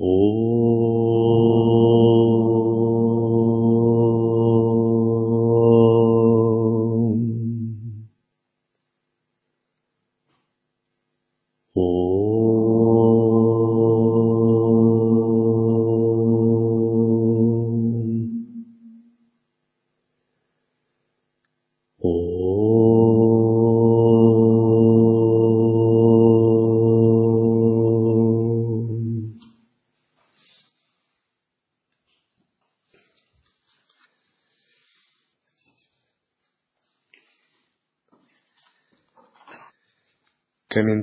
Oh. 0.00 0.63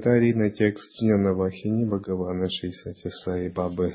Комментарий 0.02 0.34
на 0.34 0.50
текст 0.50 0.90
Джнанавахини 1.00 1.86
Бхагавана 1.86 2.50
Шисати 2.50 3.09
Саи 3.23 3.50
Бабы. 3.50 3.94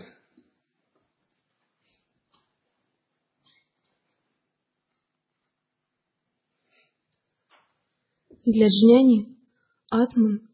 Для 8.44 8.68
джняни 8.68 9.36
атман 9.90 10.48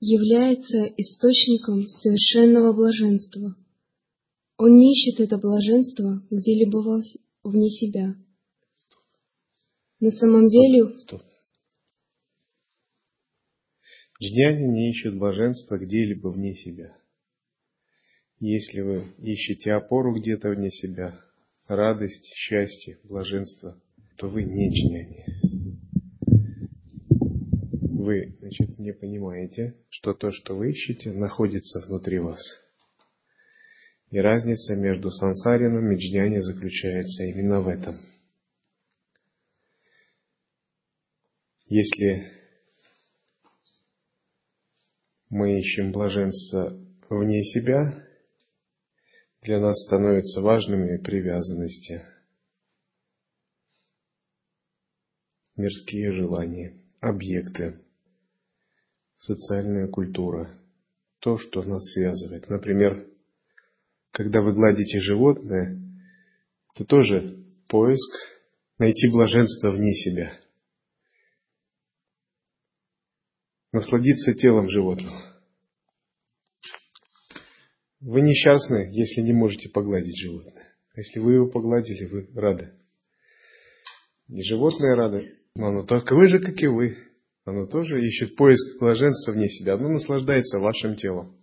является 0.00 0.84
источником 0.98 1.86
совершенного 1.86 2.74
блаженства. 2.74 3.56
Он 4.58 4.74
не 4.74 4.92
ищет 4.92 5.20
это 5.20 5.38
блаженство 5.38 6.22
где-либо 6.30 7.02
вне 7.44 7.70
себя. 7.70 8.14
На 10.00 10.10
самом 10.10 10.48
деле... 10.50 10.98
Стоп. 10.98 11.22
Джняни 14.20 14.64
не 14.64 14.90
ищут 14.90 15.16
блаженства 15.16 15.78
где-либо 15.78 16.28
вне 16.28 16.54
себя. 16.54 16.96
Если 18.40 18.80
вы 18.80 19.14
ищете 19.18 19.72
опору 19.72 20.18
где-то 20.18 20.50
вне 20.50 20.70
себя, 20.70 21.20
радость, 21.68 22.26
счастье, 22.34 22.98
блаженство, 23.04 23.80
то 24.16 24.28
вы 24.28 24.42
не 24.42 24.70
джняни. 24.70 25.24
Вы, 27.80 28.36
значит, 28.40 28.78
не 28.78 28.92
понимаете, 28.92 29.76
что 29.88 30.14
то, 30.14 30.30
что 30.32 30.56
вы 30.56 30.70
ищете, 30.70 31.12
находится 31.12 31.80
внутри 31.86 32.18
вас. 32.18 32.40
И 34.10 34.18
разница 34.18 34.74
между 34.74 35.10
сансарином 35.10 35.92
и 35.92 35.96
джняни 35.96 36.38
заключается 36.38 37.24
именно 37.24 37.60
в 37.60 37.68
этом. 37.68 37.96
Если 41.66 42.37
мы 45.30 45.58
ищем 45.58 45.92
блаженство 45.92 46.78
вне 47.10 47.44
себя, 47.44 48.04
для 49.42 49.60
нас 49.60 49.76
становятся 49.86 50.40
важными 50.40 50.96
привязанности, 50.98 52.04
мирские 55.56 56.12
желания, 56.12 56.80
объекты, 57.00 57.80
социальная 59.16 59.88
культура, 59.88 60.58
то, 61.20 61.36
что 61.36 61.62
нас 61.62 61.84
связывает. 61.92 62.48
Например, 62.48 63.06
когда 64.12 64.40
вы 64.40 64.54
гладите 64.54 65.00
животное, 65.00 65.78
это 66.74 66.84
тоже 66.84 67.44
поиск 67.68 68.12
найти 68.78 69.08
блаженство 69.10 69.70
вне 69.70 69.94
себя– 69.94 70.38
насладиться 73.78 74.34
телом 74.34 74.68
животного. 74.68 75.22
Вы 78.00 78.20
несчастны, 78.22 78.90
если 78.92 79.22
не 79.22 79.32
можете 79.32 79.68
погладить 79.68 80.16
животное. 80.20 80.74
А 80.94 81.00
если 81.00 81.20
вы 81.20 81.34
его 81.34 81.48
погладили, 81.48 82.06
вы 82.06 82.28
рады. 82.34 82.72
И 84.28 84.42
животное 84.42 84.96
рады, 84.96 85.38
но 85.54 85.68
оно 85.68 85.82
такое 85.84 86.28
же, 86.28 86.40
как 86.40 86.60
и 86.60 86.66
вы. 86.66 86.96
Оно 87.44 87.66
тоже 87.66 88.04
ищет 88.04 88.36
поиск 88.36 88.80
блаженства 88.80 89.32
вне 89.32 89.48
себя. 89.48 89.74
Оно 89.74 89.88
наслаждается 89.88 90.58
вашим 90.58 90.96
телом. 90.96 91.36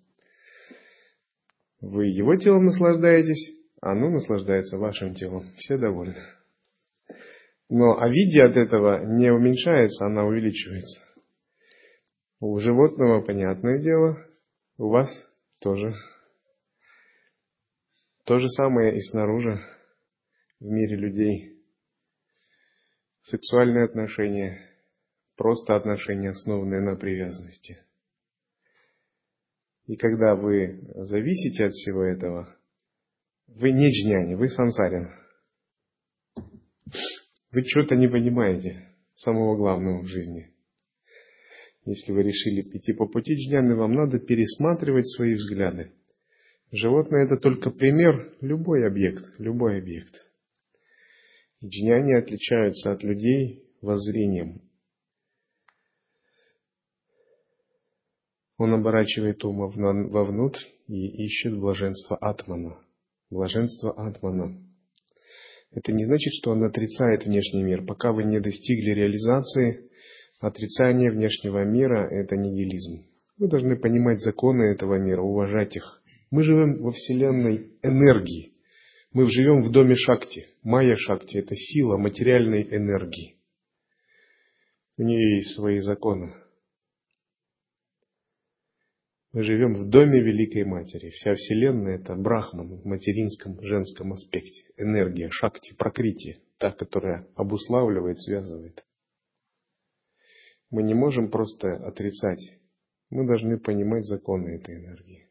Вы 1.81 2.07
его 2.07 2.35
телом 2.35 2.65
наслаждаетесь, 2.65 3.51
а 3.81 3.91
оно 3.91 4.09
наслаждается 4.09 4.77
вашим 4.77 5.15
телом. 5.15 5.53
Все 5.57 5.77
довольны. 5.77 6.21
Но 7.69 7.97
а 7.97 8.07
от 8.07 8.57
этого 8.57 9.05
не 9.05 9.31
уменьшается, 9.31 10.05
она 10.05 10.25
увеличивается. 10.25 11.01
У 12.39 12.59
животного, 12.59 13.21
понятное 13.21 13.81
дело, 13.81 14.17
у 14.77 14.89
вас 14.89 15.09
тоже. 15.59 15.93
То 18.25 18.39
же 18.39 18.49
самое 18.49 18.95
и 18.95 18.99
снаружи, 19.01 19.61
в 20.59 20.65
мире 20.65 20.97
людей. 20.97 21.63
Сексуальные 23.21 23.85
отношения, 23.85 24.59
просто 25.37 25.75
отношения, 25.75 26.29
основанные 26.29 26.81
на 26.81 26.97
привязанности. 26.97 27.81
И 29.85 29.95
когда 29.95 30.35
вы 30.35 30.81
зависите 31.05 31.67
от 31.67 31.71
всего 31.71 32.03
этого, 32.03 32.53
вы 33.47 33.71
не 33.71 33.89
джняни, 33.89 34.35
вы 34.35 34.49
сансарин. 34.49 35.09
Вы 37.51 37.63
что-то 37.63 37.95
не 37.95 38.09
понимаете 38.09 38.93
самого 39.13 39.55
главного 39.55 40.01
в 40.01 40.07
жизни– 40.07 40.51
если 41.85 42.11
вы 42.11 42.23
решили 42.23 42.61
идти 42.61 42.93
по 42.93 43.07
пути 43.07 43.35
джняны, 43.35 43.75
вам 43.75 43.93
надо 43.93 44.19
пересматривать 44.19 45.07
свои 45.07 45.35
взгляды. 45.35 45.91
Животное 46.71 47.25
это 47.25 47.37
только 47.37 47.69
пример, 47.69 48.33
любой 48.41 48.87
объект, 48.87 49.23
любой 49.37 49.79
объект. 49.79 50.13
Джняни 51.63 52.13
отличаются 52.13 52.91
от 52.91 53.03
людей 53.03 53.63
воззрением. 53.81 54.61
Он 58.57 58.73
оборачивает 58.73 59.43
ум 59.43 59.57
вовнутрь 60.09 60.61
и 60.87 61.25
ищет 61.25 61.57
блаженство 61.57 62.17
Атмана. 62.17 62.79
Блаженство 63.29 63.91
Атмана. 63.91 64.57
Это 65.71 65.91
не 65.91 66.05
значит, 66.05 66.33
что 66.33 66.51
он 66.51 66.63
отрицает 66.63 67.25
внешний 67.25 67.63
мир. 67.63 67.85
Пока 67.85 68.11
вы 68.11 68.23
не 68.23 68.39
достигли 68.39 68.91
реализации 68.91 69.89
Отрицание 70.39 71.11
внешнего 71.11 71.63
мира– 71.63 72.07
это 72.11 72.35
нигилизм. 72.35 73.05
Вы 73.37 73.47
должны 73.47 73.77
понимать 73.77 74.21
законы 74.21 74.63
этого 74.63 74.95
мира, 74.95 75.21
уважать 75.21 75.75
их. 75.75 76.01
Мы 76.29 76.43
живем 76.43 76.81
во 76.81 76.91
вселенной 76.91 77.71
энергии. 77.81 78.53
Мы 79.13 79.29
живем 79.31 79.61
в 79.61 79.71
доме 79.71 79.95
Шакти. 79.95 80.47
Майя 80.61 80.95
Шакти– 80.95 81.37
это 81.39 81.55
сила 81.55 81.97
материальной 81.97 82.63
энергии. 82.63 83.37
У 84.97 85.03
нее 85.03 85.37
есть 85.37 85.55
свои 85.55 85.79
законы. 85.79 86.33
Мы 89.31 89.43
живем 89.43 89.75
в 89.75 89.89
доме 89.89 90.21
Великой 90.21 90.63
Матери. 90.63 91.09
Вся 91.09 91.33
Вселенная– 91.33 91.95
это 91.99 92.15
Брахман 92.15 92.77
в 92.77 92.85
материнском 92.85 93.61
женском 93.61 94.13
аспекте. 94.13 94.63
Энергия, 94.77 95.29
Шакти, 95.29 95.75
Прокрити, 95.75 96.39
та, 96.57 96.71
которая 96.71 97.27
обуславливает, 97.35 98.19
связывает. 98.19 98.85
Мы 100.75 100.83
не 100.83 100.93
можем 100.93 101.31
просто 101.31 101.73
отрицать. 101.87 102.59
Мы 103.09 103.25
должны 103.25 103.57
понимать 103.57 104.03
законы 104.03 104.57
этой 104.57 104.75
энергии. 104.75 105.29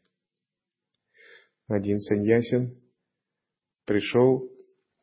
Один 1.67 1.99
саньясин 1.99 2.81
пришел 3.85 4.51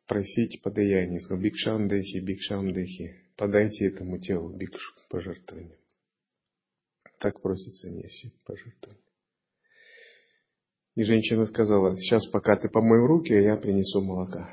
просить 0.08 0.60
подаяние. 0.60 1.20
Сказал, 1.20 1.44
бикшам 1.44 1.88
дехи, 1.88 2.18
бикшам 2.18 2.72
дехи. 2.72 3.14
Подайте 3.36 3.86
этому 3.86 4.18
телу 4.18 4.52
бикшу 4.52 4.92
пожертвование. 5.08 5.78
Так 7.20 7.40
просит 7.40 7.76
саньяси 7.76 8.34
пожертвование. 8.44 9.00
И 10.96 11.04
женщина 11.04 11.46
сказала, 11.46 11.96
сейчас 11.96 12.26
пока 12.26 12.56
ты 12.56 12.68
помой 12.68 13.06
руки, 13.06 13.32
я 13.32 13.54
принесу 13.54 14.00
молока. 14.02 14.52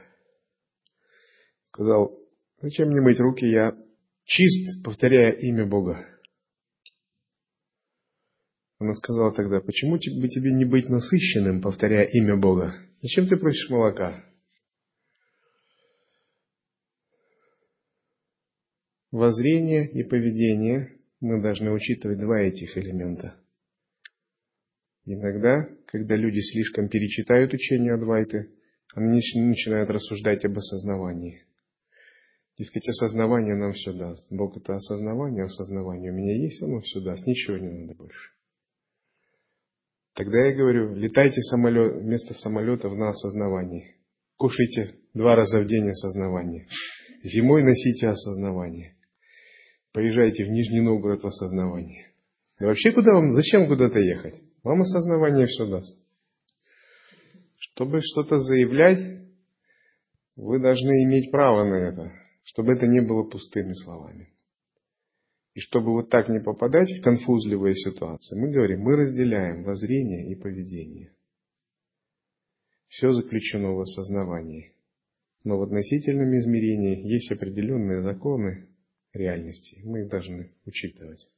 Сказал, 1.66 2.16
зачем 2.62 2.90
мне 2.90 3.02
мыть 3.02 3.20
руки, 3.20 3.48
я 3.48 3.76
чист, 4.30 4.84
повторяя 4.84 5.32
имя 5.32 5.66
Бога. 5.66 6.06
Она 8.78 8.94
сказала 8.94 9.34
тогда, 9.34 9.60
почему 9.60 9.94
бы 9.94 10.28
тебе 10.30 10.54
не 10.54 10.66
быть 10.66 10.88
насыщенным, 10.88 11.62
повторяя 11.62 12.06
имя 12.06 12.38
Бога? 12.38 12.76
Зачем 13.02 13.28
ты 13.28 13.36
просишь 13.36 13.70
молока? 13.70 14.24
Воззрение 19.12 19.90
и 19.90 20.04
поведение 20.04 21.00
мы 21.20 21.42
должны 21.42 21.72
учитывать 21.72 22.20
два 22.20 22.40
этих 22.42 22.78
элемента. 22.78 23.36
Иногда, 25.06 25.68
когда 25.88 26.16
люди 26.16 26.40
слишком 26.40 26.88
перечитают 26.88 27.52
учение 27.52 27.96
Адвайты, 27.96 28.54
они 28.94 29.20
начинают 29.34 29.90
рассуждать 29.90 30.46
об 30.46 30.56
осознавании. 30.58 31.49
Дескать, 32.60 32.90
осознавание 32.90 33.56
нам 33.56 33.72
все 33.72 33.94
даст. 33.94 34.28
Бог 34.30 34.58
это 34.58 34.76
осознавание, 34.76 35.46
осознавание 35.46 36.12
у 36.12 36.16
меня 36.16 36.36
есть, 36.36 36.62
оно 36.62 36.82
все 36.82 37.00
даст, 37.00 37.26
ничего 37.26 37.58
не 37.58 37.70
надо 37.70 37.96
больше. 37.96 38.32
Тогда 40.14 40.46
я 40.46 40.58
говорю, 40.58 40.94
летайте 40.94 41.42
самолет, 41.44 42.04
вместо 42.04 42.34
самолетов 42.34 42.94
на 42.98 43.10
осознавании. 43.10 43.96
Кушайте 44.36 44.96
два 45.14 45.38
раза 45.38 45.62
в 45.62 45.68
день 45.68 45.88
осознавание. 45.88 46.68
Зимой 47.24 47.64
носите 47.64 48.10
осознавание. 48.10 48.98
Поезжайте 49.94 50.44
в 50.44 50.50
Нижний 50.50 50.82
Новгород 50.82 51.24
в 51.24 51.28
осознавании. 51.28 52.08
И 52.60 52.66
вообще 52.66 52.92
куда 52.92 53.14
вам, 53.14 53.32
зачем 53.32 53.68
куда-то 53.68 54.00
ехать? 54.00 54.36
Вам 54.64 54.82
осознавание 54.82 55.46
все 55.46 55.66
даст. 55.66 55.98
Чтобы 57.56 58.02
что-то 58.02 58.38
заявлять, 58.40 59.00
вы 60.36 60.60
должны 60.60 61.06
иметь 61.06 61.32
право 61.32 61.64
на 61.64 61.76
это, 61.76 62.12
чтобы 62.50 62.74
это 62.74 62.88
не 62.88 63.02
было 63.02 63.30
пустыми 63.30 63.74
словами. 63.74 64.34
И 65.54 65.60
чтобы 65.60 65.92
вот 65.92 66.10
так 66.10 66.30
не 66.30 66.40
попадать 66.40 66.90
в 66.90 67.04
конфузливые 67.04 67.76
ситуации, 67.76 68.40
мы 68.40 68.52
говорим, 68.52 68.82
мы 68.82 68.96
разделяем 68.96 69.64
воззрение 69.64 70.32
и 70.32 70.36
поведение. 70.36 71.14
Все 72.88 73.12
заключено 73.12 73.74
в 73.74 73.82
осознавании. 73.82 74.74
Но 75.44 75.60
в 75.60 75.64
относительном 75.64 76.36
измерении 76.40 77.08
есть 77.08 77.32
определенные 77.32 78.02
законы 78.02 78.68
реальности. 79.14 79.82
Мы 79.84 80.02
их 80.02 80.10
должны 80.10 80.50
учитывать. 80.66 81.30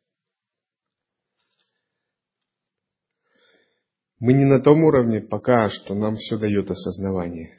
Мы 4.19 4.33
не 4.33 4.45
на 4.45 4.61
том 4.61 4.81
уровне 4.83 5.19
пока 5.19 5.69
что 5.69 5.93
нам 5.93 6.15
все 6.15 6.37
дает 6.37 6.71
осознавание. 6.71 7.57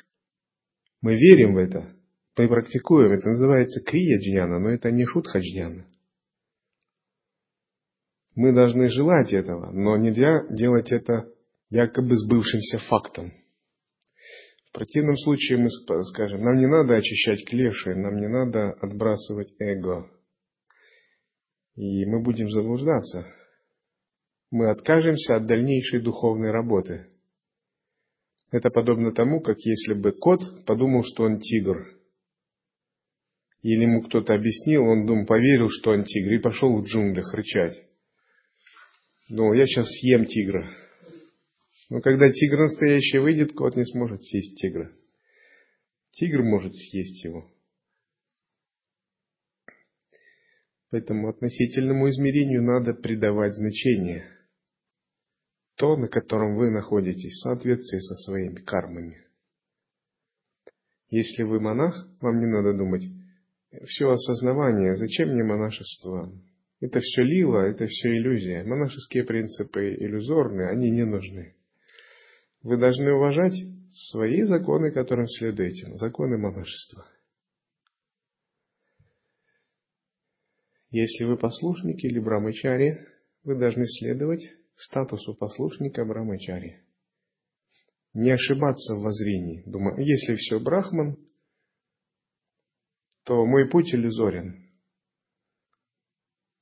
Мы 1.02 1.16
верим 1.16 1.55
в 1.55 1.58
это, 1.58 1.94
практикуем. 2.34 3.12
Это 3.12 3.29
называется 3.31 3.81
крия 3.81 4.19
джняна, 4.19 4.58
но 4.58 4.70
это 4.70 4.90
не 4.90 5.05
шутха 5.05 5.38
джняна. 5.38 5.87
Мы 8.34 8.55
должны 8.55 8.88
желать 8.88 9.32
этого, 9.32 9.70
но 9.73 9.96
нельзя 9.96 10.46
делать 10.50 10.90
это 10.90 11.29
якобы 11.69 12.17
сбывшимся 12.17 12.79
фактом. 12.88 13.32
В 14.69 14.73
противном 14.73 15.17
случае 15.17 15.58
мы 15.58 15.69
скажем, 15.69 16.43
нам 16.43 16.55
не 16.55 16.67
надо 16.67 16.94
очищать 16.94 17.46
клеши, 17.46 17.94
нам 17.94 18.17
не 18.17 18.29
надо 18.29 18.70
отбрасывать 18.81 19.52
эго. 19.58 20.11
И 21.75 22.06
мы 22.06 22.23
будем 22.23 22.50
заблуждаться 22.50 23.26
мы 24.52 24.70
откажемся 24.70 25.37
от 25.37 25.46
дальнейшей 25.46 26.02
духовной 26.02 26.50
работы. 26.50 27.06
Это 28.50 28.69
подобно 28.69 29.12
тому, 29.12 29.40
как 29.40 29.56
если 29.61 29.94
бы 29.94 30.12
кот 30.12 30.67
подумал, 30.67 31.02
что 31.05 31.25
он 31.25 31.40
тигр. 31.40 31.87
Или 33.62 33.82
ему 33.82 34.02
кто-то 34.02 34.34
объяснил, 34.34 34.84
он 34.84 35.06
думал, 35.06 35.26
поверил, 35.26 35.68
что 35.70 35.92
он 35.92 36.04
тигр, 36.04 36.32
и 36.32 36.38
пошел 36.38 36.76
в 36.76 36.84
джунглях 36.84 37.32
рычать. 37.32 37.80
Думал, 39.28 39.54
я 39.54 39.66
сейчас 39.66 39.86
съем 39.86 40.24
тигра. 40.26 40.68
Но 41.88 42.00
когда 42.00 42.30
тигр 42.30 42.58
настоящий 42.60 43.18
выйдет, 43.18 43.52
кот 43.52 43.76
не 43.76 43.84
сможет 43.84 44.22
съесть 44.22 44.56
тигра. 44.56 44.90
Тигр 46.10 46.42
может 46.42 46.74
съесть 46.74 47.24
его. 47.24 47.50
Поэтому 50.90 51.28
относительному 51.28 52.10
измерению 52.10 52.62
надо 52.62 52.94
придавать 52.94 53.54
значение– 53.54 54.26
то, 55.82 55.96
на 55.96 56.06
котором 56.06 56.56
вы 56.56 56.70
находитесь, 56.70 57.32
в 57.32 57.42
соответствии 57.42 57.98
со 57.98 58.14
своими 58.14 58.60
кармами. 58.60 59.26
Если 61.08 61.42
вы 61.42 61.58
монах, 61.58 62.08
вам 62.20 62.38
не 62.38 62.46
надо 62.46 62.72
думать, 62.72 63.02
все 63.86 64.10
осознавание, 64.10 64.96
зачем 64.96 65.30
мне 65.30 65.44
монашество? 65.44 66.32
Это 66.80 67.00
все 67.00 67.22
лила, 67.22 67.66
это 67.69 67.86
все 67.86 68.08
иллюзия. 68.08 68.64
Монашеские 68.64 69.24
принципы 69.24 69.94
иллюзорные, 69.94 70.70
они 70.70 70.90
не 70.90 71.04
нужны. 71.04 71.54
Вы 72.62 72.76
должны 72.76 73.12
уважать 73.12 73.54
свои 73.90 74.42
законы, 74.42 74.90
которым 74.90 75.26
следуете, 75.26 75.94
законы 75.96 76.38
монашества. 76.38 77.06
Если 80.90 81.24
вы 81.24 81.38
послушники 81.38 82.06
или 82.06 82.19
брамачари, 82.19 83.06
вы 83.44 83.58
должны 83.58 83.84
следовать 83.86 84.50
статусу 84.76 85.34
послушника 85.34 86.04
Брамачари. 86.04 86.82
Не 88.14 88.30
ошибаться 88.30 88.94
в 88.94 89.02
воззрении. 89.02 89.62
Думаю, 89.66 90.04
если 90.04 90.34
все 90.36 90.60
брахман, 90.60 91.16
то 93.24 93.44
мой 93.46 93.69
путь 93.69 93.94
иллюзорен. 93.94 94.62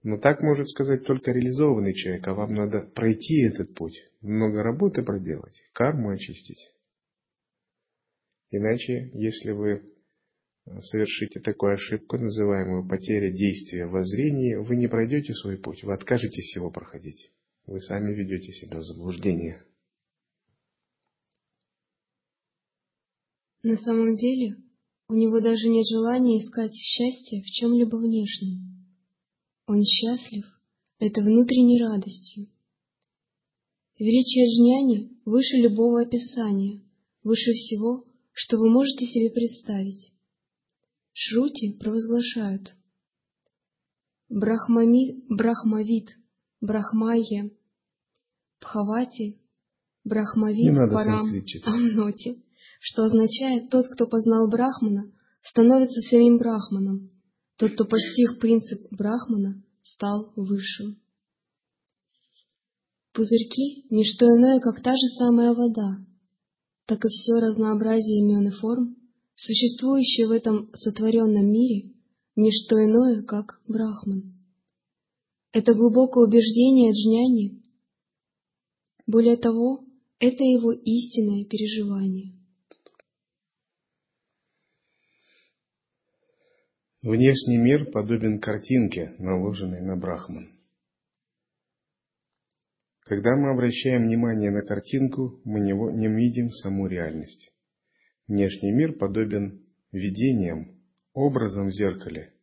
Но 0.02 0.18
так 0.18 0.40
может 0.42 0.68
сказать 0.68 1.04
только 1.04 1.30
реализованный 1.30 1.94
человек, 1.94 2.26
а 2.26 2.34
вам 2.34 2.54
надо 2.54 2.80
пройти 2.80 3.42
этот 3.42 3.74
путь, 3.74 3.96
много 4.22 4.62
работы 4.62 5.02
проделать, 5.02 5.62
карму 5.72 6.10
очистить. 6.10 6.70
Иначе, 8.50 9.10
если 9.12 9.52
вы 9.52 9.94
совершите 10.80 11.40
такую 11.40 11.74
ошибку, 11.74 12.16
называемую 12.16 12.88
потеря 12.88 13.30
действия 13.30 13.86
в 13.86 13.92
воззрении, 13.92 14.54
вы 14.54 14.76
не 14.76 14.88
пройдете 14.88 15.34
свой 15.34 15.58
путь, 15.58 15.82
вы 15.82 15.92
откажетесь 15.92 16.56
его 16.56 16.70
проходить. 16.70 17.30
Вы 17.66 17.80
сами 17.80 18.14
ведете 18.14 18.52
себя 18.52 18.78
в 18.78 18.84
заблуждение. 18.84 19.62
На 23.62 23.76
самом 23.76 24.16
деле, 24.16 24.56
у 25.10 25.14
него 25.14 25.40
даже 25.40 25.68
нет 25.68 25.84
желания 25.88 26.38
искать 26.38 26.72
счастье 26.72 27.42
в 27.42 27.46
чем-либо 27.46 27.96
внешнем. 27.96 28.86
Он 29.66 29.82
счастлив 29.82 30.46
это 31.00 31.20
внутренней 31.20 31.82
радостью. 31.82 32.46
Величие 33.98 34.46
Джняни 34.46 35.10
выше 35.24 35.56
любого 35.56 36.02
описания, 36.02 36.80
выше 37.24 37.52
всего, 37.54 38.04
что 38.32 38.56
вы 38.58 38.70
можете 38.70 39.04
себе 39.06 39.30
представить. 39.30 40.12
Шрути 41.12 41.76
провозглашают. 41.80 42.76
Брахмами, 44.28 45.24
брахмавид 45.28 46.10
Брахмайя, 46.60 47.50
Бхавати, 48.60 49.40
Брахмавид, 50.04 50.76
Парам, 50.92 51.30
Амноти, 51.64 52.44
что 52.80 53.04
означает 53.04 53.70
«тот, 53.70 53.86
кто 53.88 54.06
познал 54.06 54.48
Брахмана, 54.50 55.12
становится 55.42 56.00
самим 56.00 56.38
Брахманом, 56.38 57.10
тот, 57.56 57.74
кто 57.74 57.84
постиг 57.84 58.40
принцип 58.40 58.86
Брахмана, 58.90 59.62
стал 59.82 60.32
высшим». 60.34 60.98
Пузырьки— 63.12 63.86
не 63.90 64.04
что 64.04 64.24
иное, 64.24 64.60
как 64.60 64.82
та 64.82 64.92
же 64.92 65.08
самая 65.18 65.52
вода, 65.52 65.98
так 66.86 67.04
и 67.04 67.08
все 67.08 67.34
разнообразие 67.34 68.20
имен 68.20 68.48
и 68.48 68.50
форм, 68.50 68.96
существующее 69.34 70.26
в 70.26 70.30
этом 70.30 70.70
сотворенном 70.74 71.46
мире, 71.46 71.92
не 72.34 72.50
что 72.50 72.76
иное, 72.76 73.22
как 73.22 73.60
Брахман. 73.66 74.38
Это 75.52 75.74
глубокое 75.74 76.26
убеждение 76.26 76.92
Джняни. 76.92 77.62
Более 79.06 79.36
того, 79.36 79.84
это 80.18 80.44
его 80.44 80.72
истинное 80.72 81.44
переживание. 81.44 82.39
Внешний 87.02 87.56
мир 87.56 87.90
подобен 87.90 88.40
картинке, 88.40 89.14
наложенной 89.18 89.80
на 89.80 89.96
Брахман. 89.96 90.52
Когда 93.04 93.34
мы 93.36 93.52
обращаем 93.52 94.02
внимание 94.02 94.50
на 94.50 94.60
картинку, 94.60 95.40
мы 95.44 95.60
не 95.60 96.08
видим 96.08 96.50
саму 96.50 96.86
реальность. 96.88 97.52
Внешний 98.28 98.70
мир 98.72 98.98
подобен 98.98 99.64
видениям, 99.92 100.78
образом 101.14 101.68
в 101.68 101.72
зеркале, 101.72 102.34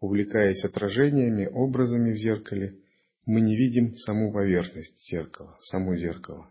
Увлекаясь 0.00 0.64
отражениями, 0.64 1.46
образами 1.46 2.12
в 2.12 2.16
зеркале, 2.16 2.78
мы 3.24 3.40
не 3.40 3.56
видим 3.56 3.96
саму 3.96 4.32
поверхность 4.32 4.98
зеркала, 5.10 5.58
само 5.62 5.96
зеркало. 5.96 6.50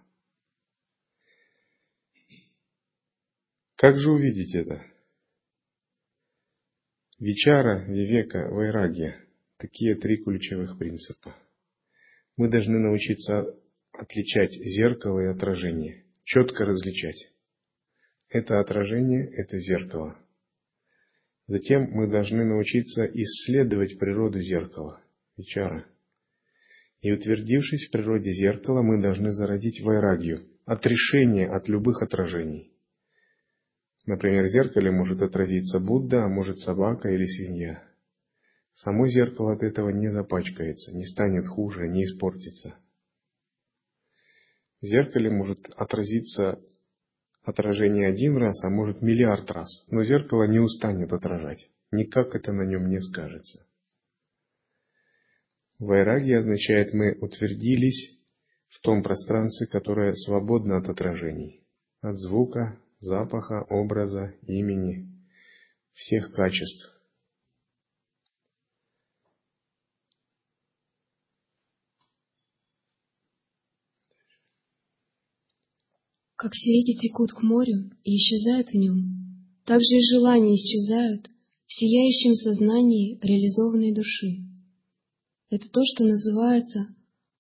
Как 3.76 3.98
же 3.98 4.12
увидеть 4.12 4.56
это? 4.56 4.95
Вичара, 7.20 7.86
Вивека, 7.86 8.50
Вайрагья– 8.52 9.18
такие 9.58 9.96
три 9.96 10.18
ключевых 10.24 10.78
принципа. 10.78 11.36
Мы 12.38 12.50
должны 12.50 12.80
научиться 12.80 13.56
отличать 13.92 14.52
зеркало 14.52 15.22
и 15.22 15.32
отражение, 15.32 16.06
четко 16.24 16.66
различать. 16.66 17.32
Это 18.30 18.60
отражение, 18.60 19.30
это 19.34 19.58
зеркало– 19.58 20.20
Затем 21.48 21.92
мы 21.92 22.10
должны 22.10 22.44
научиться 22.44 23.06
исследовать 23.06 24.00
природу 24.00 24.42
зеркала, 24.42 25.02
Вичара. 25.38 25.86
И 27.02 27.12
утвердившись 27.12 27.88
в 27.88 27.92
природе 27.92 28.32
зеркала, 28.32 28.82
мы 28.82 29.00
должны 29.00 29.32
зародить 29.32 29.80
вайрагию, 29.82 30.48
отрешение 30.66 31.48
от 31.48 31.68
любых 31.68 32.02
отражений. 32.02 32.72
Например, 34.06 34.44
в 34.44 34.50
зеркале 34.50 34.92
может 34.92 35.22
отразиться 35.22 35.80
Будда, 35.80 36.26
а 36.26 36.28
может 36.28 36.60
собака 36.60 37.10
или 37.10 37.26
свинья. 37.26 37.84
Само 38.74 39.08
зеркало 39.08 39.54
от 39.54 39.64
этого 39.64 39.90
не 39.90 40.10
запачкается, 40.10 40.92
не 40.92 41.06
станет 41.06 41.48
хуже, 41.48 41.88
не 41.88 42.04
испортится. 42.04 42.76
В 44.82 44.86
зеркале 44.86 45.32
может 45.32 45.60
отразиться 45.76 46.60
отражение 47.44 48.08
один 48.08 48.38
раз, 48.38 48.64
а 48.64 48.70
может 48.70 49.02
миллиард 49.02 49.50
раз, 49.50 49.70
но 49.88 50.04
зеркало 50.04 50.44
не 50.44 50.60
устанет 50.60 51.12
отражать, 51.14 51.70
никак 51.92 52.36
это 52.36 52.52
на 52.52 52.64
нем 52.64 52.90
не 52.90 53.00
скажется. 53.00 53.66
Вайраги 55.80 56.34
означает 56.34 56.94
«мы 56.94 57.18
утвердились 57.20 58.20
в 58.70 58.82
том 58.82 59.04
пространстве, 59.04 59.68
которое 59.68 60.14
свободно 60.14 60.78
от 60.78 60.90
отражений, 60.90 61.66
от 62.02 62.18
звука, 62.18 62.80
запаха, 63.06 63.66
образа, 63.70 64.34
имени, 64.48 65.08
всех 65.94 66.34
качеств. 66.34 66.92
Как 76.36 76.52
все 76.52 76.70
реки 76.70 76.98
текут 76.98 77.32
к 77.32 77.42
морю 77.44 77.92
и 78.04 78.18
исчезают 78.18 78.70
в 78.70 78.74
нем, 78.74 78.98
так 79.66 79.80
же 79.80 79.96
и 79.96 80.14
желания 80.14 80.56
исчезают 80.56 81.30
в 81.66 81.74
сияющем 81.74 82.36
сознании 82.36 83.18
реализованной 83.22 83.94
души. 83.94 84.44
Это 85.50 85.70
то, 85.70 85.82
что 85.86 86.04
называется 86.04 86.88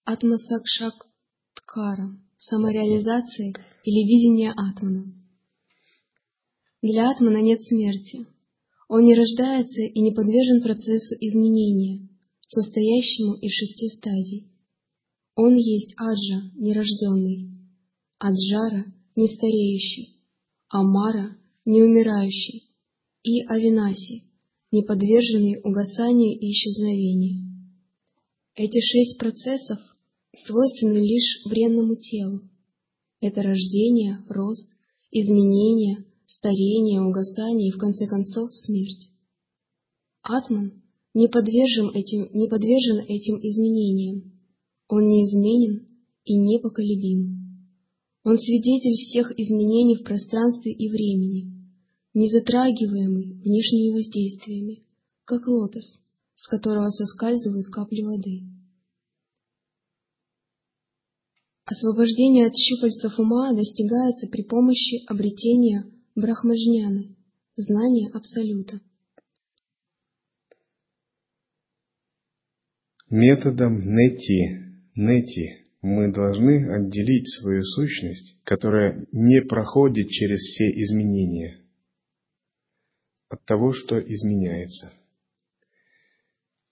атмасакшакткаром, 0.05 2.23
самореализацией 2.37 3.53
или 3.83 4.07
видение 4.07 4.51
атмана. 4.51 5.24
Для 6.85 7.09
атмана 7.09 7.41
нет 7.41 7.63
смерти. 7.63 8.27
Он 8.87 9.05
не 9.05 9.15
рождается 9.15 9.81
и 9.81 9.99
не 10.01 10.11
подвержен 10.11 10.61
процессу 10.61 11.15
изменения, 11.19 12.07
состоящему 12.47 13.33
из 13.41 13.53
шести 13.53 13.87
стадий. 13.87 14.51
Он 15.35 15.55
есть 15.55 15.95
аджа, 15.97 16.51
нерожденный, 16.53 17.49
аджара, 18.19 18.85
нестареющий, 19.15 20.21
амара, 20.69 21.35
неумирающий, 21.65 22.69
и 23.23 23.41
авинаси, 23.47 24.21
не 24.71 24.83
подверженный 24.83 25.59
угасанию 25.63 26.39
и 26.39 26.51
исчезновению. 26.51 27.49
Эти 28.53 28.79
шесть 28.79 29.17
процессов 29.17 29.79
свойственны 30.37 30.99
лишь 30.99 31.45
бренному 31.49 31.95
телу. 31.95 32.41
Это 33.21 33.41
рождение, 33.41 34.19
рост, 34.29 34.69
изменение, 35.09 36.05
старение, 36.27 37.01
угасание 37.01 37.69
и, 37.69 37.71
в 37.71 37.77
конце 37.77 38.07
концов, 38.07 38.51
смерть. 38.53 39.11
Атман 40.21 40.83
не 41.13 41.27
подвержен 41.27 41.89
этим, 41.89 42.29
не 42.33 42.47
подвержен 42.47 42.99
этим 42.99 43.37
изменениям. 43.37 44.33
Он 44.87 45.07
неизменен 45.07 45.87
и 46.25 46.35
непоколебим. 46.35 47.45
Он 48.23 48.37
свидетель 48.37 48.95
всех 48.95 49.31
изменений 49.39 49.95
в 49.95 50.03
пространстве 50.03 50.73
и 50.73 50.89
времени, 50.89 51.53
не 52.13 52.29
затрагиваемый 52.31 53.39
внешними 53.41 53.93
воздействиями, 53.93 54.83
как 55.25 55.47
лотос, 55.47 55.99
с 56.35 56.47
которого 56.47 56.89
соскальзывают 56.89 57.67
капли 57.67 58.01
воды. 58.01 58.41
Освобождение 61.65 62.47
от 62.47 62.53
щупальцев 62.55 63.17
ума 63.19 63.53
достигается 63.53 64.27
при 64.27 64.43
помощи 64.43 65.03
обретения 65.07 65.85
Брахмаджняны– 66.15 67.17
знание 67.57 68.09
Абсолюта. 68.13 68.79
Методом 73.09 73.81
нети, 73.81 74.79
нети 74.95 75.65
мы 75.81 76.13
должны 76.13 76.73
отделить 76.73 77.27
свою 77.27 77.63
сущность, 77.63 78.37
которая 78.45 79.05
не 79.11 79.41
проходит 79.41 80.07
через 80.07 80.39
все 80.39 80.71
изменения, 80.83 81.59
от 83.27 83.43
того, 83.43 83.73
что 83.73 83.99
изменяется. 83.99 84.93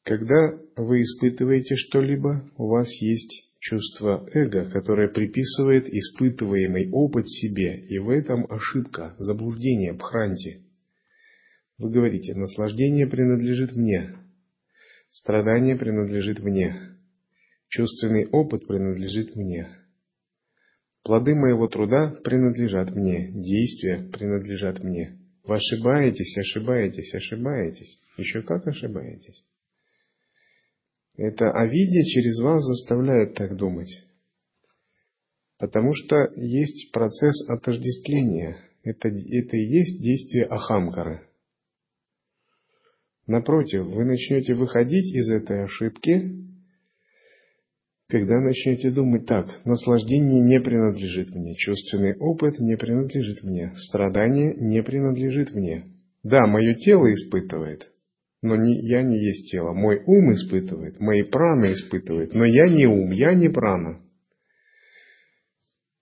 Когда 0.04 0.58
вы 0.78 1.02
испытываете 1.02 1.76
что-либо, 1.76 2.50
у 2.56 2.70
вас 2.70 2.88
есть 3.02 3.53
чувство 3.64 4.28
эго, 4.34 4.70
которое 4.72 5.08
приписывает 5.08 5.88
испытываемый 5.88 6.90
опыт 6.92 7.30
себе, 7.30 7.80
и 7.88 7.98
в 7.98 8.10
этом 8.10 8.46
ошибка, 8.52 9.16
заблуждение, 9.20 9.94
бхранти. 9.94 10.64
Вы 11.78 11.92
говорите, 11.92 12.36
наслаждение 12.36 13.08
принадлежит 13.08 13.74
мне, 13.74 14.16
страдание 15.10 15.78
принадлежит 15.78 16.40
мне, 16.40 16.98
чувственный 17.70 18.28
опыт 18.28 18.68
принадлежит 18.68 19.34
мне. 19.38 19.70
Плоды 21.04 21.34
моего 21.34 21.68
труда 21.68 22.18
принадлежат 22.22 22.94
мне, 22.94 23.32
действия 23.32 24.10
принадлежат 24.12 24.84
мне. 24.84 25.20
Вы 25.46 25.56
ошибаетесь, 25.56 26.38
ошибаетесь, 26.38 27.14
ошибаетесь. 27.16 27.98
Еще 28.18 28.42
как 28.42 28.68
ошибаетесь. 28.68 29.44
Это 31.16 31.52
Авидия 31.52 32.04
через 32.06 32.40
вас 32.40 32.64
заставляет 32.64 33.36
так 33.36 33.56
думать. 33.56 33.90
Потому 35.60 35.94
что 35.94 36.16
есть 36.36 36.92
процесс 36.92 37.48
отождествления. 37.48 38.58
Это, 38.84 39.08
это 39.08 39.58
и 39.58 39.66
есть 39.66 40.02
действие 40.02 40.46
Ахамкары. 40.46 41.28
Напротив, 43.28 43.86
вы 43.86 44.04
начнете 44.04 44.54
выходить 44.56 45.14
из 45.16 45.30
этой 45.30 45.64
ошибки, 45.64 46.44
когда 48.10 48.40
начнете 48.42 48.92
думать 48.92 49.26
так, 49.26 49.66
наслаждение 49.66 50.42
не 50.42 50.60
принадлежит 50.60 51.34
мне, 51.34 51.56
чувственный 51.56 52.18
опыт 52.18 52.60
не 52.60 52.76
принадлежит 52.76 53.44
мне, 53.44 53.72
страдание 53.76 54.54
не 54.56 54.84
принадлежит 54.84 55.54
мне. 55.54 55.86
Да, 56.22 56.46
мое 56.46 56.74
тело 56.76 57.12
испытывает, 57.14 57.93
но 58.44 58.58
не, 58.58 58.78
я 58.86 59.02
не 59.02 59.18
есть 59.18 59.50
тело. 59.52 59.74
Мой 59.74 60.04
ум 60.06 60.34
испытывает, 60.34 61.00
мои 61.00 61.24
праны 61.24 61.72
испытывают, 61.72 62.34
но 62.34 62.46
я 62.46 62.68
не 62.68 62.86
ум, 62.86 63.10
я 63.12 63.34
не 63.34 63.50
прана. 63.50 64.02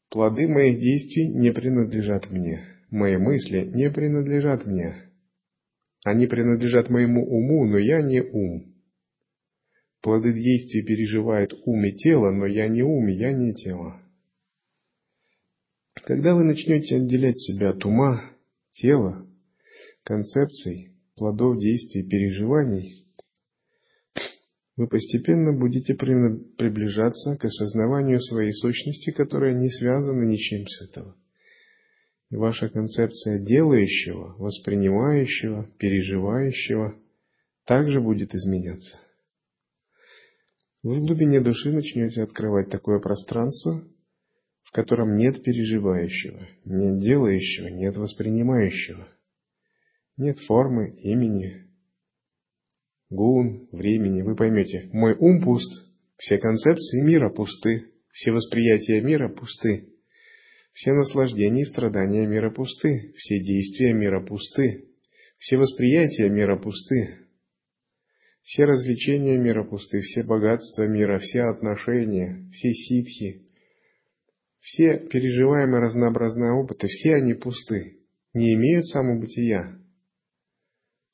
Плоды 0.10 0.48
моих 0.48 0.80
действий 0.80 1.30
не 1.30 1.52
принадлежат 1.52 2.32
мне, 2.32 2.66
мои 2.90 3.16
мысли 3.18 3.64
не 3.74 3.90
принадлежат 3.92 4.66
мне. 4.66 5.12
Они 6.04 6.26
принадлежат 6.26 6.90
моему 6.90 7.24
уму, 7.24 7.66
но 7.66 7.78
я 7.78 8.02
не 8.02 8.22
ум. 8.22 8.74
Плоды 10.02 10.34
действий 10.34 10.82
переживает 10.82 11.54
ум 11.66 11.86
и 11.86 11.92
тело, 11.92 12.32
но 12.32 12.48
я 12.48 12.68
не 12.68 12.82
ум, 12.82 13.06
я 13.06 13.32
не 13.32 13.54
тело. 13.54 14.02
Когда 16.04 16.34
вы 16.34 16.44
начнете 16.44 16.96
отделять 16.96 17.40
себя 17.40 17.70
от 17.70 17.86
ума, 17.86 18.32
тела, 18.74 19.28
концепций, 20.04 20.91
плодов 21.22 21.60
действий 21.60 22.02
и 22.02 22.10
переживаний, 22.10 23.06
вы 24.76 24.88
постепенно 24.88 25.54
будете 25.54 25.94
приближаться 25.94 27.36
к 27.36 27.46
осознаванию 27.46 28.20
своей 28.20 28.52
сущности, 28.54 29.12
которая 29.12 29.54
не 29.54 29.70
связана 29.70 30.24
ничем 30.24 30.66
с 30.66 30.90
этого. 30.90 31.16
И 32.32 32.36
ваша 32.36 32.70
концепция 32.70 33.38
делающего, 33.38 34.36
воспринимающего, 34.40 35.70
переживающего 35.78 36.96
также 37.68 38.02
будет 38.02 38.34
изменяться. 38.34 38.98
Вы 40.82 40.96
в 40.96 41.06
глубине 41.06 41.40
души 41.40 41.72
начнете 41.72 42.24
открывать 42.24 42.72
такое 42.72 43.00
пространство, 43.00 43.84
в 44.64 44.72
котором 44.72 45.16
нет 45.18 45.44
переживающего, 45.44 46.48
нет 46.66 47.00
делающего, 47.00 47.68
нет 47.68 47.96
воспринимающего– 47.96 49.08
нет 50.22 50.40
формы, 50.48 50.96
имени, 51.02 51.68
гун, 53.10 53.68
времени. 53.72 54.22
Вы 54.22 54.36
поймете, 54.36 54.90
мой 54.94 55.16
ум 55.18 55.42
пуст, 55.42 55.86
все 56.18 56.38
концепции 56.38 57.02
мира 57.02 57.30
пусты, 57.30 57.92
все 58.12 58.32
восприятия 58.32 59.02
мира 59.02 59.30
пусты, 59.30 59.90
все 60.74 60.94
наслаждения 60.94 61.62
и 61.62 61.66
страдания 61.66 62.26
мира 62.28 62.52
пусты, 62.52 63.14
все 63.18 63.40
действия 63.40 63.94
мира 63.94 64.26
пусты, 64.26 64.90
все 65.40 65.58
восприятия 65.58 66.30
мира 66.30 66.58
пусты, 66.58 67.28
все 68.44 68.66
развлечения 68.66 69.38
мира 69.38 69.64
пусты, 69.64 70.00
все 70.00 70.24
богатства 70.24 70.84
мира, 70.84 71.20
все 71.20 71.42
отношения, 71.44 72.50
все 72.54 72.72
ситхи, 72.74 73.48
все 74.60 75.00
переживаемые 75.00 75.82
разнообразные 75.82 76.52
опыты, 76.52 76.88
все 76.88 77.16
они 77.16 77.34
пусты, 77.34 78.00
не 78.34 78.54
имеют 78.54 78.86
самобытия. 78.88 79.82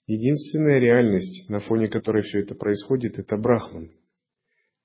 Единственная 0.08 0.80
реальность, 0.80 1.50
на 1.50 1.60
фоне 1.60 1.90
которой 1.90 2.24
все 2.24 2.40
это 2.40 2.56
происходит, 2.56 3.20
это 3.20 3.38
Брахман. 3.38 3.92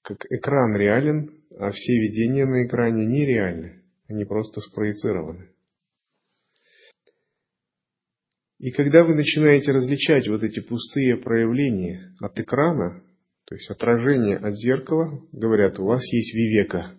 как 0.03 0.27
экран 0.31 0.77
реален, 0.77 1.31
а 1.57 1.71
все 1.71 1.93
видения 1.93 2.45
на 2.45 2.67
экране 2.67 3.07
нереальны, 3.07 3.85
они 4.09 4.25
просто 4.25 4.61
спроецированы. 4.61 5.49
И 8.59 8.73
когда 8.73 9.05
вы 9.05 9.15
начинаете 9.15 9.71
различать 9.71 10.27
вот 10.27 10.43
эти 10.43 10.59
пустые 10.61 11.17
проявления 11.17 12.15
от 12.21 12.37
экрана, 12.41 13.05
то 13.45 13.55
есть 13.55 13.71
отражение 13.71 14.39
от 14.39 14.55
зеркала, 14.55 15.25
говорят, 15.31 15.79
у 15.79 15.85
вас 15.85 16.03
есть 16.13 16.35
вивека, 16.35 16.97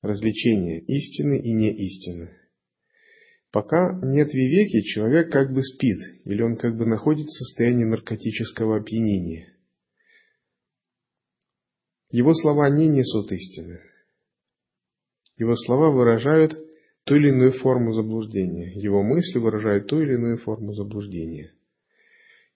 развлечение 0.00 0.80
истины 0.80 1.40
и 1.40 1.52
неистины. 1.52 2.39
Пока 3.52 3.98
нет 4.02 4.32
вивеки, 4.32 4.82
человек 4.82 5.32
как 5.32 5.52
бы 5.52 5.62
спит, 5.62 5.98
или 6.24 6.40
он 6.42 6.56
как 6.56 6.76
бы 6.76 6.86
находится 6.86 7.26
в 7.26 7.46
состоянии 7.46 7.84
наркотического 7.84 8.76
опьянения. 8.76 9.56
Его 12.10 12.32
слова 12.34 12.70
не 12.70 12.88
несут 12.88 13.32
истины. 13.32 13.80
Его 15.36 15.56
слова 15.56 15.90
выражают 15.90 16.52
ту 17.04 17.16
или 17.16 17.30
иную 17.30 17.52
форму 17.52 17.92
заблуждения. 17.92 18.72
Его 18.74 19.02
мысли 19.02 19.38
выражают 19.38 19.88
ту 19.88 20.00
или 20.00 20.14
иную 20.14 20.38
форму 20.38 20.74
заблуждения. 20.74 21.52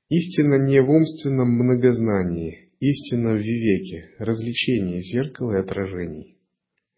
Истина 0.08 0.64
не 0.64 0.80
в 0.80 0.90
умственном 0.90 1.48
многознании, 1.48 2.70
истина 2.78 3.32
в 3.32 3.38
вивеке, 3.38 4.10
развлечении 4.18 5.00
зеркала 5.00 5.56
и 5.56 5.60
отражений, 5.60 6.38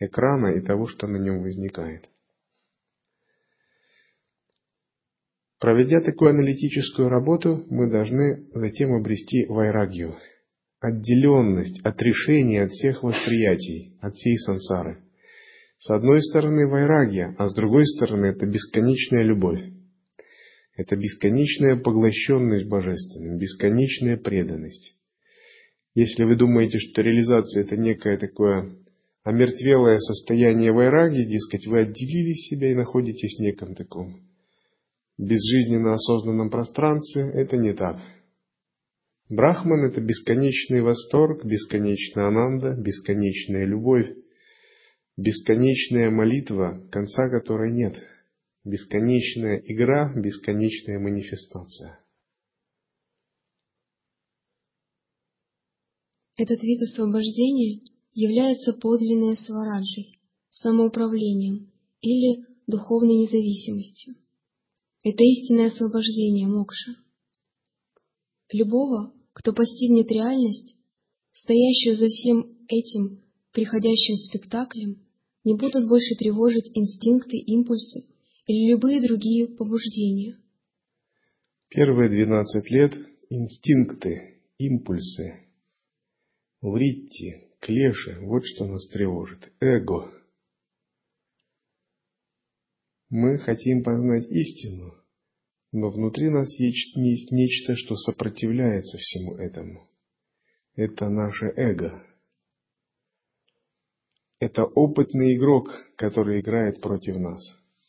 экрана 0.01 0.49
и 0.49 0.61
того, 0.61 0.87
что 0.87 1.07
на 1.07 1.17
нем 1.17 1.41
возникает. 1.43 2.09
Проведя 5.59 6.01
такую 6.03 6.31
аналитическую 6.31 7.09
работу, 7.09 7.65
мы 7.71 7.91
должны 7.91 8.47
затем 8.53 8.93
обрести 8.93 9.47
вайрагью, 9.47 10.17
отделенность, 10.81 11.81
отрешение 11.83 12.65
от 12.65 12.71
всех 12.71 13.03
восприятий, 13.03 13.97
от 14.03 14.13
всей 14.15 14.37
сансары. 14.37 14.99
С 15.79 15.91
одной 15.91 16.21
стороны 16.23 16.69
вайрагия, 16.69 17.35
а 17.39 17.47
с 17.47 17.55
другой 17.55 17.87
стороны 17.87 18.27
это 18.27 18.45
бесконечная 18.45 19.23
любовь. 19.23 19.63
Это 20.77 20.95
бесконечная 20.95 21.77
поглощенность 21.77 22.69
божественным, 22.69 23.39
бесконечная 23.39 24.19
преданность. 24.19 24.95
Если 25.95 26.25
вы 26.25 26.37
думаете, 26.37 26.79
что 26.79 27.01
реализация 27.01 27.65
это 27.65 27.79
некое 27.79 28.19
такое 28.19 28.73
омертвелое 29.23 29.97
состояние 29.97 30.73
вайраги, 30.73 31.25
дескать, 31.25 31.67
вы 31.67 31.81
отделили 31.81 32.35
себя 32.35 32.73
и 32.73 32.75
находитесь 32.75 33.39
в 33.39 33.43
неком 33.43 33.75
таком 33.75 34.21
безжизненно 35.19 35.93
осознанном 35.93 36.51
пространстве, 36.51 37.31
это 37.35 37.57
не 37.57 37.75
так. 37.75 37.99
Брахман– 39.29 39.85
это 39.91 40.01
бесконечный 40.01 40.83
восторг, 40.83 41.45
бесконечная 41.45 42.29
ананда, 42.29 42.75
бесконечная 42.81 43.65
любовь, 43.65 44.09
бесконечная 45.17 46.11
молитва, 46.11 46.87
конца 46.93 47.29
которой 47.29 47.73
нет, 47.73 47.97
бесконечная 48.65 49.63
игра, 49.67 50.13
бесконечная 50.15 51.01
манифестация. 51.01 52.01
Этот 56.37 56.63
вид 56.63 56.83
освобождения 56.83 57.81
является 58.13 58.75
подлинной 58.75 59.37
свараджей, 59.37 60.21
самоуправлением 60.51 61.73
или 62.01 62.45
духовной 62.67 63.15
независимостью. 63.15 64.15
Это 65.09 65.23
истинное 65.23 65.69
освобождение 65.69 66.49
мокша. 66.49 66.97
Любого, 68.53 69.15
кто 69.35 69.53
постигнет 69.53 70.11
реальность, 70.11 70.77
стоящую 71.33 71.95
за 71.95 72.09
всем 72.09 72.67
этим 72.67 73.23
приходящим 73.53 74.17
спектаклем, 74.17 75.07
не 75.45 75.55
будут 75.55 75.87
больше 75.89 76.17
тревожить 76.17 76.77
инстинкты, 76.77 77.37
импульсы 77.37 78.09
или 78.49 78.73
любые 78.73 79.01
другие 79.01 79.47
побуждения. 79.47 80.41
Первые 81.69 82.11
двенадцать 82.11 82.69
лет 82.73 82.93
инстинкты, 83.31 84.41
импульсы, 84.59 85.47
вритти, 86.61 87.45
клеши, 87.61 88.19
вот 88.23 88.45
что 88.45 88.67
нас 88.67 88.89
тревожит, 88.89 89.53
эго– 89.61 90.13
мы 93.09 93.39
хотим 93.39 93.85
познать 93.85 94.27
истину, 94.31 94.95
но 95.77 95.91
внутри 95.91 96.31
нас 96.31 96.49
есть 96.59 96.97
нечто, 96.97 97.77
что 97.77 97.97
сопротивляется 97.97 98.97
всему 98.97 99.37
этому. 99.37 99.91
Это 100.75 101.11
наше 101.11 101.53
эго. 101.55 102.03
Это 104.41 104.65
опытный 104.65 105.37
игрок, 105.37 105.69
который 105.97 106.41
играет 106.41 106.81
против 106.81 107.17
нас. 107.17 107.43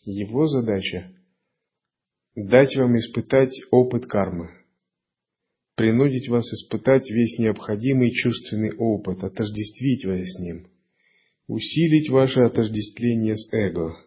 Его 0.04 0.48
задача– 0.48 1.14
дать 2.36 2.76
вам 2.76 2.98
испытать 2.98 3.54
опыт 3.72 4.06
кармы, 4.06 4.50
принудить 5.76 6.28
вас 6.28 6.44
испытать 6.44 7.10
весь 7.10 7.40
необходимый 7.40 8.12
чувственный 8.12 8.76
опыт, 8.76 9.24
отождествить 9.24 10.04
вас 10.04 10.20
с 10.20 10.40
ним, 10.40 10.68
усилить 11.48 12.10
ваше 12.10 12.42
отождествление 12.42 13.38
с 13.38 13.48
эго– 13.54 13.96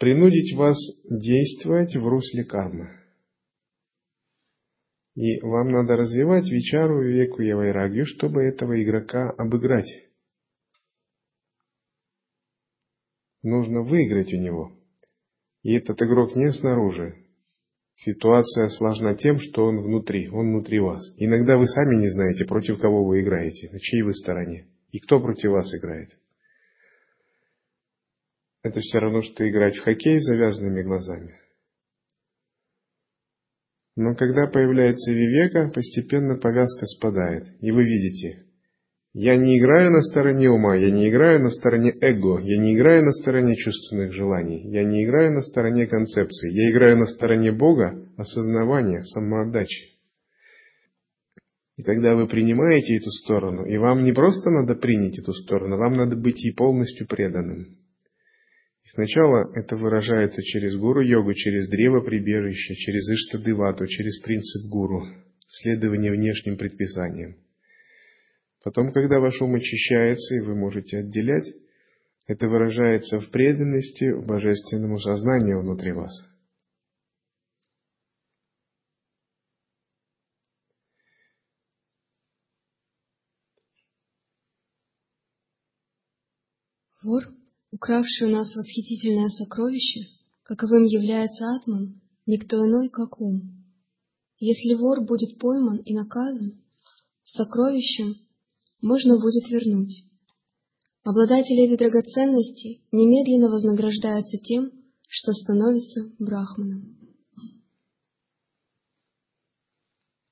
принудить 0.00 0.56
вас 0.56 0.76
действовать 1.04 1.94
в 1.94 2.08
русле 2.08 2.44
кармы. 2.44 2.88
И 5.14 5.40
вам 5.42 5.70
надо 5.70 5.96
развивать 5.96 6.50
вечару, 6.50 7.02
веку 7.02 7.42
и 7.42 7.50
чтобы 8.04 8.42
этого 8.42 8.82
игрока 8.82 9.30
обыграть. 9.36 9.90
Нужно 13.42 13.82
выиграть 13.82 14.32
у 14.32 14.38
него. 14.38 14.72
И 15.62 15.74
этот 15.74 16.00
игрок 16.00 16.34
не 16.34 16.50
снаружи. 16.50 17.26
Ситуация 17.94 18.68
сложна 18.68 19.14
тем, 19.14 19.38
что 19.38 19.66
он 19.66 19.82
внутри, 19.82 20.30
он 20.30 20.52
внутри 20.52 20.80
вас. 20.80 21.02
Иногда 21.18 21.58
вы 21.58 21.66
сами 21.66 21.96
не 21.96 22.08
знаете, 22.08 22.46
против 22.46 22.80
кого 22.80 23.04
вы 23.04 23.20
играете, 23.20 23.68
на 23.70 23.78
чьей 23.78 24.02
вы 24.02 24.14
стороне, 24.14 24.68
и 24.90 24.98
кто 25.00 25.20
против 25.20 25.50
вас 25.50 25.66
играет. 25.74 26.18
Это 28.62 28.80
все 28.80 28.98
равно, 28.98 29.22
что 29.22 29.48
играть 29.48 29.76
в 29.76 29.82
хоккей 29.82 30.20
с 30.20 30.26
завязанными 30.26 30.82
глазами. 30.82 31.34
Но 33.96 34.14
когда 34.14 34.46
появляется 34.46 35.12
вивека, 35.12 35.70
постепенно 35.74 36.36
повязка 36.36 36.86
спадает, 36.86 37.48
и 37.60 37.70
вы 37.70 37.84
видите, 37.84 38.44
я 39.12 39.36
не 39.36 39.58
играю 39.58 39.90
на 39.90 40.02
стороне 40.02 40.48
ума, 40.50 40.76
я 40.76 40.90
не 40.90 41.08
играю 41.08 41.42
на 41.42 41.50
стороне 41.50 41.92
эго, 42.00 42.38
я 42.38 42.58
не 42.58 42.76
играю 42.76 43.04
на 43.04 43.10
стороне 43.12 43.56
чувственных 43.56 44.12
желаний, 44.12 44.70
я 44.70 44.84
не 44.84 45.04
играю 45.04 45.32
на 45.32 45.42
стороне 45.42 45.86
концепции, 45.86 46.52
я 46.52 46.70
играю 46.70 46.98
на 46.98 47.06
стороне 47.06 47.50
Бога, 47.50 48.08
осознавания, 48.16 49.02
самоотдачи. 49.02 49.98
И 51.76 51.82
когда 51.82 52.14
вы 52.14 52.28
принимаете 52.28 52.98
эту 52.98 53.10
сторону, 53.10 53.64
и 53.64 53.76
вам 53.78 54.04
не 54.04 54.12
просто 54.12 54.50
надо 54.50 54.76
принять 54.76 55.18
эту 55.18 55.32
сторону, 55.32 55.76
вам 55.76 55.94
надо 55.94 56.14
быть 56.14 56.44
ей 56.44 56.54
полностью 56.54 57.08
преданным. 57.08 57.79
И 58.84 58.88
сначала 58.88 59.52
это 59.54 59.76
выражается 59.76 60.42
через 60.42 60.76
гуру-йогу, 60.76 61.34
через 61.34 61.68
древо 61.68 62.00
прибежища, 62.00 62.74
через 62.74 63.08
иштадевату, 63.10 63.86
через 63.86 64.20
принцип 64.20 64.70
гуру, 64.70 65.06
следование 65.48 66.12
внешним 66.12 66.56
предписаниям. 66.56 67.36
Потом, 68.64 68.92
когда 68.92 69.20
ваш 69.20 69.40
ум 69.40 69.54
очищается, 69.54 70.36
и 70.36 70.40
вы 70.40 70.54
можете 70.54 70.98
отделять, 70.98 71.52
это 72.26 72.46
выражается 72.46 73.20
в 73.20 73.30
преданности 73.30 74.12
в 74.12 74.26
божественному 74.26 74.98
сознанию 74.98 75.60
внутри 75.60 75.92
вас. 75.92 76.12
Вор 87.02 87.39
укравший 87.72 88.28
у 88.28 88.30
нас 88.30 88.54
восхитительное 88.54 89.28
сокровище, 89.28 90.08
каковым 90.42 90.84
является 90.84 91.54
Атман, 91.54 92.00
никто 92.26 92.56
иной, 92.56 92.88
как 92.88 93.20
ум. 93.20 93.64
Если 94.38 94.74
вор 94.74 95.04
будет 95.04 95.38
пойман 95.38 95.78
и 95.78 95.94
наказан, 95.94 96.62
сокровищем 97.24 98.16
можно 98.82 99.18
будет 99.20 99.48
вернуть. 99.50 100.04
Обладатели 101.04 101.66
этой 101.66 101.78
драгоценности 101.78 102.80
немедленно 102.92 103.48
вознаграждаются 103.50 104.38
тем, 104.38 104.70
что 105.08 105.32
становится 105.32 106.10
брахманом. 106.18 106.98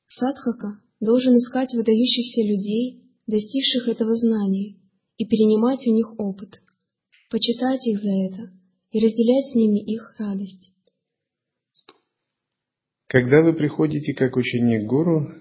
Садхака 0.08 0.82
должен 1.00 1.36
искать 1.36 1.72
выдающихся 1.74 2.42
людей, 2.42 3.04
достигших 3.26 3.88
этого 3.88 4.14
знания, 4.16 4.76
и 5.16 5.26
перенимать 5.26 5.86
у 5.86 5.92
них 5.92 6.18
опыт– 6.18 6.60
почитать 7.30 7.86
их 7.86 8.00
за 8.00 8.10
это 8.10 8.52
и 8.90 9.04
разделять 9.04 9.52
с 9.52 9.54
ними 9.54 9.78
их 9.80 10.14
радость. 10.18 10.72
Когда 13.06 13.42
вы 13.42 13.54
приходите 13.54 14.14
как 14.14 14.36
ученик 14.36 14.86
гуру, 14.86 15.32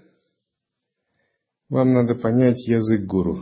Вам 1.69 1.91
надо 1.91 2.15
понять 2.15 2.65
язык 2.65 3.05
гуру. 3.05 3.39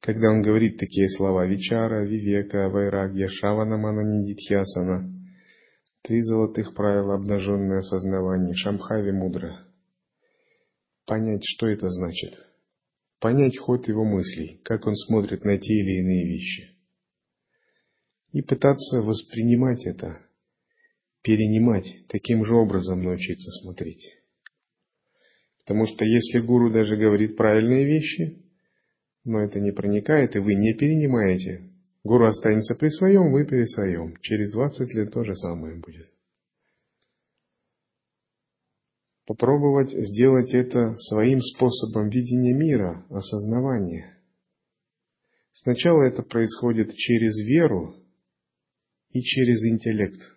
Когда 0.00 0.30
он 0.30 0.40
говорит 0.40 0.78
такие 0.78 1.10
слова 1.10 1.44
Вичара, 1.44 2.06
Вивека, 2.06 2.70
Вайрагья, 2.70 3.28
Шавана, 3.28 3.76
Мананидитьясана, 3.76 5.12
три 6.02 6.22
золотых 6.22 6.74
правила, 6.74 7.16
обнаженное 7.16 7.80
осознавание, 7.80 8.54
Шамхави 8.54 9.12
мудро. 9.12 9.66
Понять, 11.06 11.42
что 11.44 11.66
это 11.66 11.88
значит. 11.88 12.32
Понять 13.20 13.58
ход 13.58 13.86
его 13.88 14.04
мыслей, 14.04 14.60
как 14.64 14.86
он 14.86 14.94
смотрит 14.94 15.44
на 15.44 15.58
те 15.58 15.74
или 15.74 16.00
иные 16.00 16.26
вещи. 16.26 16.75
И 18.36 18.42
пытаться 18.42 19.00
воспринимать 19.00 19.86
это, 19.86 20.20
перенимать, 21.22 21.86
таким 22.08 22.44
же 22.44 22.54
образом 22.54 23.02
научиться 23.02 23.50
смотреть. 23.62 24.14
Потому 25.60 25.86
что 25.86 26.04
если 26.04 26.40
гуру 26.40 26.70
даже 26.70 26.98
говорит 26.98 27.38
правильные 27.38 27.86
вещи, 27.86 28.44
но 29.24 29.40
это 29.40 29.58
не 29.58 29.72
проникает, 29.72 30.36
и 30.36 30.40
вы 30.40 30.54
не 30.54 30.74
перенимаете, 30.74 31.70
гуру 32.04 32.26
останется 32.26 32.74
при 32.74 32.90
своем, 32.90 33.32
вы 33.32 33.46
при 33.46 33.64
своем. 33.64 34.18
Через 34.20 34.52
20 34.52 34.94
лет 34.94 35.12
то 35.14 35.24
же 35.24 35.34
самое 35.34 35.76
будет. 35.76 36.12
Попробовать 39.24 39.92
сделать 39.92 40.52
это 40.52 40.94
своим 40.98 41.40
способом 41.40 42.10
видения 42.10 42.52
мира, 42.52 43.02
осознавания. 43.08 44.18
Сначала 45.52 46.02
это 46.02 46.22
происходит 46.22 46.94
через 46.96 47.38
веру 47.38 48.02
и 49.10 49.20
через 49.20 49.62
интеллект– 49.64 50.20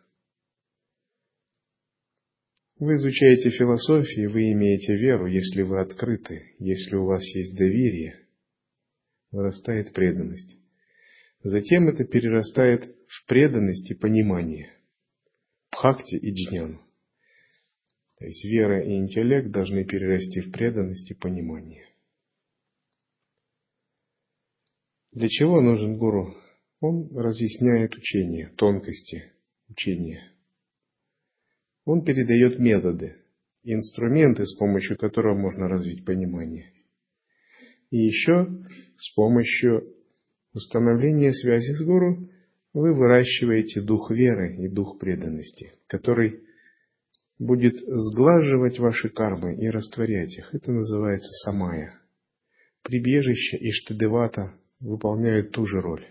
вы 2.79 2.93
изучаете 2.93 3.49
философию, 3.49 4.29
вы 4.29 4.53
имеете 4.53 4.95
веру, 4.95 5.27
если 5.27 5.63
вы 5.63 5.81
открыты, 5.81 6.55
если 6.59 6.95
у 6.95 7.05
вас 7.05 7.21
есть 7.35 7.57
доверие, 7.57 8.25
вырастает 9.31 9.93
преданность. 9.93 10.55
Затем 11.43 11.89
это 11.89 12.05
перерастает 12.05 12.85
в 13.05 13.27
преданность 13.27 13.91
и 13.91 13.95
понимание. 13.95 14.71
Бхакти 15.71 16.15
и 16.15 16.33
джнян. 16.33 16.79
То 18.17 18.25
есть 18.25 18.45
вера 18.45 18.81
и 18.81 18.95
интеллект 18.95 19.51
должны 19.51 19.83
перерасти 19.83 20.39
в 20.39 20.51
преданность 20.51 21.11
и 21.11 21.15
понимание. 21.15 21.85
Для 25.11 25.27
чего 25.27 25.59
нужен 25.59 25.97
гуру? 25.97 26.33
Он 26.81 27.09
разъясняет 27.15 27.95
учение, 27.95 28.51
тонкости 28.55 29.33
учения. 29.67 30.31
Он 31.85 32.03
передает 32.03 32.59
методы, 32.59 33.17
инструменты, 33.63 34.45
с 34.45 34.57
помощью 34.57 34.97
которых 34.97 35.37
можно 35.37 35.67
развить 35.67 36.05
понимание. 36.05 36.71
И 37.91 37.97
еще 37.97 38.47
с 38.97 39.13
помощью 39.15 39.93
установления 40.53 41.33
связи 41.33 41.73
с 41.73 41.81
гуру 41.81 42.29
вы 42.73 42.93
выращиваете 42.93 43.81
дух 43.81 44.11
веры 44.11 44.55
и 44.57 44.69
дух 44.69 44.99
преданности, 44.99 45.73
который 45.87 46.43
будет 47.39 47.75
сглаживать 47.75 48.79
ваши 48.79 49.09
кармы 49.09 49.55
и 49.55 49.69
растворять 49.69 50.37
их. 50.37 50.53
Это 50.53 50.71
называется 50.71 51.31
самая. 51.45 51.99
Прибежище 52.83 53.57
и 53.57 53.71
штадевата 53.71 54.53
выполняют 54.79 55.51
ту 55.51 55.65
же 55.65 55.81
роль. 55.81 56.05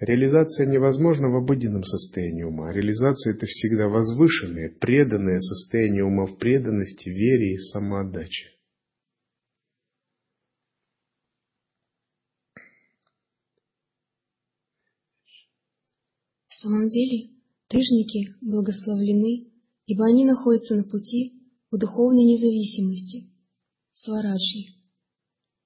Реализация 0.00 0.66
невозможна 0.66 1.28
в 1.28 1.36
обыденном 1.36 1.84
состоянии 1.84 2.42
ума. 2.42 2.72
Реализация– 2.72 3.34
это 3.36 3.44
всегда 3.44 3.86
возвышенное, 3.86 4.74
преданное 4.80 5.38
состояние 5.40 6.04
ума 6.04 6.24
в 6.24 6.38
преданности, 6.38 7.10
вере 7.10 7.52
и 7.52 7.58
самоотдаче. 7.58 8.48
В 16.48 16.54
самом 16.62 16.88
деле, 16.88 17.34
тыжники 17.68 18.34
благословлены, 18.40 19.52
ибо 19.84 20.06
они 20.06 20.24
находятся 20.24 20.76
на 20.76 20.84
пути 20.84 21.42
к 21.70 21.76
духовной 21.76 22.24
независимости, 22.24 23.34
свараджи. 23.92 24.80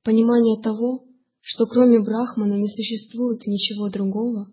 Понимание 0.03 0.61
того, 0.61 1.04
что 1.47 1.67
кроме 1.67 2.01
Брахмана 2.01 2.55
не 2.55 2.69
существует 2.69 3.47
ничего 3.47 3.91
другого, 3.91 4.51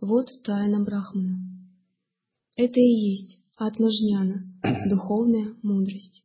вот 0.00 0.28
тайна 0.44 0.84
Брахмана. 0.84 1.36
Это 2.56 2.78
и 2.78 3.10
есть 3.10 3.40
Атмажняна, 3.56 4.46
духовная 4.88 5.56
мудрость. 5.64 6.24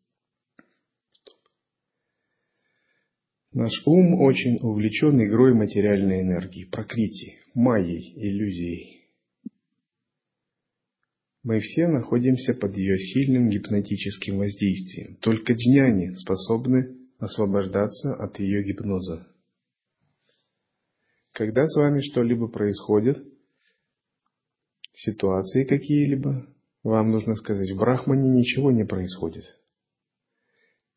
Наш 3.53 3.71
ум 3.87 4.21
очень 4.21 4.59
увлечен 4.61 5.19
игрой 5.23 5.55
материальной 5.55 6.21
энергии, 6.21 6.65
прокрити, 6.65 7.39
майей, 7.55 8.13
иллюзией. 8.15 9.07
Мы 11.41 11.59
все 11.59 11.87
находимся 11.87 12.53
под 12.53 12.77
ее 12.77 12.99
сильным 12.99 13.49
гипнотическим 13.49 14.37
воздействием. 14.37 15.15
Только 15.21 15.53
джняни 15.53 16.13
способны 16.13 16.97
освобождаться 17.17 18.13
от 18.13 18.39
ее 18.39 18.63
гипноза. 18.63 19.32
Когда 21.33 21.65
с 21.65 21.75
вами 21.75 21.99
что-либо 21.99 22.47
происходит, 22.47 23.17
ситуации 24.93 25.63
какие-либо, 25.63 26.47
вам 26.83 27.09
нужно 27.11 27.35
сказать, 27.35 27.71
в 27.71 27.77
Брахмане 27.77 28.29
ничего 28.29 28.71
не 28.71 28.85
происходит. 28.85 29.43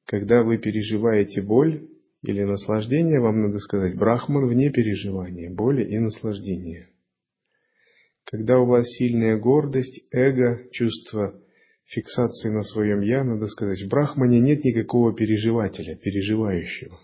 Когда 0.04 0.42
вы 0.42 0.58
переживаете 0.58 1.40
боль 1.40 1.88
или 2.22 2.44
наслаждение, 2.44 3.18
вам 3.18 3.46
надо 3.46 3.58
сказать, 3.58 3.96
Брахман 3.96 4.46
вне 4.46 4.70
переживания, 4.70 5.50
боли 5.50 5.84
и 5.90 5.98
наслаждения. 5.98 6.90
Когда 8.24 8.58
у 8.58 8.66
вас 8.66 8.86
сильная 8.88 9.38
гордость, 9.38 10.04
эго, 10.10 10.68
чувство 10.70 11.40
фиксации 11.86 12.50
на 12.50 12.62
своем 12.62 13.00
«я», 13.00 13.24
надо 13.24 13.46
сказать, 13.46 13.80
в 13.80 13.88
Брахмане 13.88 14.40
нет 14.40 14.64
никакого 14.64 15.14
переживателя, 15.14 15.96
переживающего. 15.96 17.00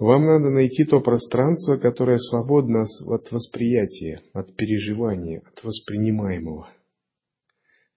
Вам 0.00 0.24
надо 0.24 0.48
найти 0.48 0.84
то 0.84 1.00
пространство, 1.00 1.76
которое 1.76 2.16
свободно 2.16 2.86
от 3.06 3.30
восприятия, 3.30 4.22
от 4.32 4.56
переживания, 4.56 5.42
от 5.46 5.62
воспринимаемого. 5.62 6.70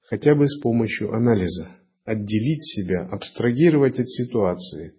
Хотя 0.01 0.35
бы 0.35 0.45
с 0.45 0.61
помощью 0.61 1.13
анализа. 1.13 1.69
Отделить 2.03 2.65
себя, 2.65 3.07
абстрагировать 3.09 3.97
от 3.99 4.09
ситуации, 4.09 4.95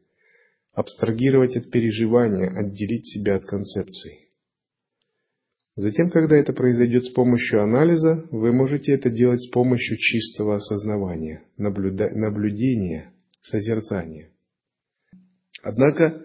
абстрагировать 0.73 1.55
от 1.59 1.71
переживания, 1.71 2.49
отделить 2.49 3.07
себя 3.07 3.37
от 3.37 3.45
концепций. 3.45 4.31
Затем, 5.77 6.09
когда 6.09 6.37
это 6.37 6.55
произойдет 6.55 7.05
с 7.05 7.11
помощью 7.11 7.63
анализа, 7.63 8.25
вы 8.31 8.55
можете 8.55 8.93
это 8.93 9.11
делать 9.11 9.43
с 9.43 9.51
помощью 9.51 9.99
чистого 9.99 10.55
осознавания, 10.55 11.43
наблюда... 11.59 12.09
наблюдения, 12.09 13.13
созерцания. 13.43 14.31
Однако, 15.63 16.25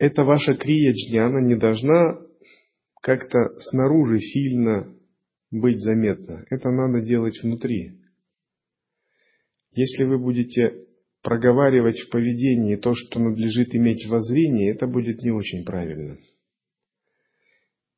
эта 0.00 0.24
ваша 0.24 0.54
крия 0.54 0.92
джняна 0.92 1.46
не 1.46 1.56
должна 1.56 2.18
как-то 3.02 3.38
снаружи 3.58 4.18
сильно 4.18 4.96
быть 5.50 5.78
заметна. 5.80 6.46
Это 6.48 6.70
надо 6.70 7.04
делать 7.04 7.38
внутри. 7.42 8.00
Если 9.72 10.04
вы 10.04 10.18
будете 10.18 10.86
проговаривать 11.22 11.98
в 11.98 12.10
поведении 12.10 12.76
то, 12.76 12.94
что 12.94 13.20
надлежит 13.20 13.74
иметь 13.74 14.06
в 14.06 14.14
это 14.14 14.86
будет 14.86 15.22
не 15.22 15.32
очень 15.32 15.66
правильно. 15.66 16.16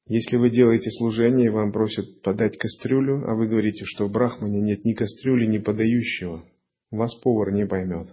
Если 0.07 0.37
вы 0.37 0.51
делаете 0.51 0.91
служение, 0.91 1.47
и 1.47 1.51
вам 1.51 1.71
просят 1.71 2.21
подать 2.23 2.59
кастрюлю, 2.59 3.23
а 3.29 3.37
вы 3.37 3.47
говорите, 3.47 3.85
что 3.85 4.09
в 4.09 4.11
Брахмане 4.11 4.61
нет 4.61 4.85
ни 4.85 4.95
кастрюли, 4.95 5.47
ни 5.47 5.59
подающего, 5.59 6.45
вас 6.91 7.15
повар 7.23 7.53
не 7.53 7.65
поймет. 7.65 8.09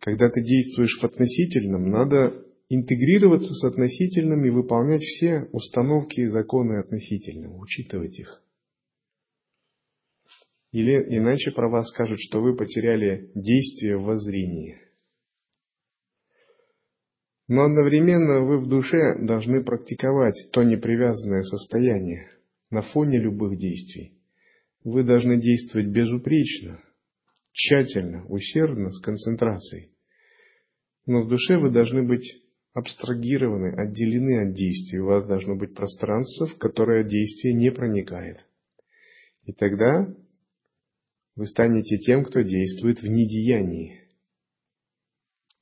Когда 0.00 0.28
ты 0.28 0.42
действуешь 0.42 0.98
в 1.00 1.04
относительном, 1.04 1.88
надо 1.88 2.44
интегрироваться 2.68 3.52
с 3.54 3.64
относительным 3.64 4.44
и 4.44 4.50
выполнять 4.50 5.02
все 5.02 5.48
установки 5.52 6.20
и 6.20 6.28
законы 6.28 6.80
относительного, 6.80 7.56
учитывать 7.58 8.18
их. 8.18 8.42
Или 10.72 11.16
иначе 11.16 11.50
про 11.50 11.70
вас 11.70 11.88
скажут, 11.88 12.18
что 12.20 12.42
вы 12.42 12.54
потеряли 12.54 13.30
действие 13.34 13.96
в 13.96 14.02
воззрении. 14.02 14.78
Но 17.48 17.64
одновременно 17.64 18.44
вы 18.44 18.58
в 18.58 18.68
душе 18.68 19.18
должны 19.24 19.64
практиковать 19.64 20.34
то 20.52 20.62
непривязанное 20.62 21.42
состояние 21.42 22.30
на 22.68 22.82
фоне 22.82 23.18
любых 23.18 23.58
действий. 23.58 24.18
Вы 24.84 25.04
должны 25.04 25.40
действовать 25.40 25.88
безупречно, 25.88 26.82
тщательно, 27.52 28.26
усердно, 28.26 28.90
с 28.90 29.00
концентрацией. 29.00 29.92
Но 31.06 31.22
в 31.22 31.28
душе 31.28 31.56
вы 31.56 31.70
должны 31.70 32.06
быть 32.06 32.30
абстрагированы, 32.72 33.74
отделены 33.74 34.48
от 34.48 34.54
действий. 34.54 35.00
У 35.00 35.06
вас 35.06 35.26
должно 35.26 35.56
быть 35.56 35.74
пространство, 35.74 36.46
в 36.46 36.58
которое 36.58 37.04
действие 37.04 37.54
не 37.54 37.70
проникает. 37.70 38.38
И 39.44 39.52
тогда 39.52 40.06
Вы 41.38 41.46
станете 41.46 41.98
тем, 41.98 42.24
кто 42.24 42.40
действует 42.40 43.00
в 43.00 43.06
недеянии. 43.06 44.00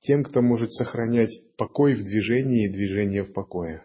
Тем, 0.01 0.25
кто 0.25 0.41
может 0.41 0.73
сохранять 0.73 1.29
покой 1.59 1.95
в 1.95 2.03
движении 2.03 2.65
и 2.65 2.73
движение 2.73 3.25
в 3.25 3.35
покое. 3.35 3.85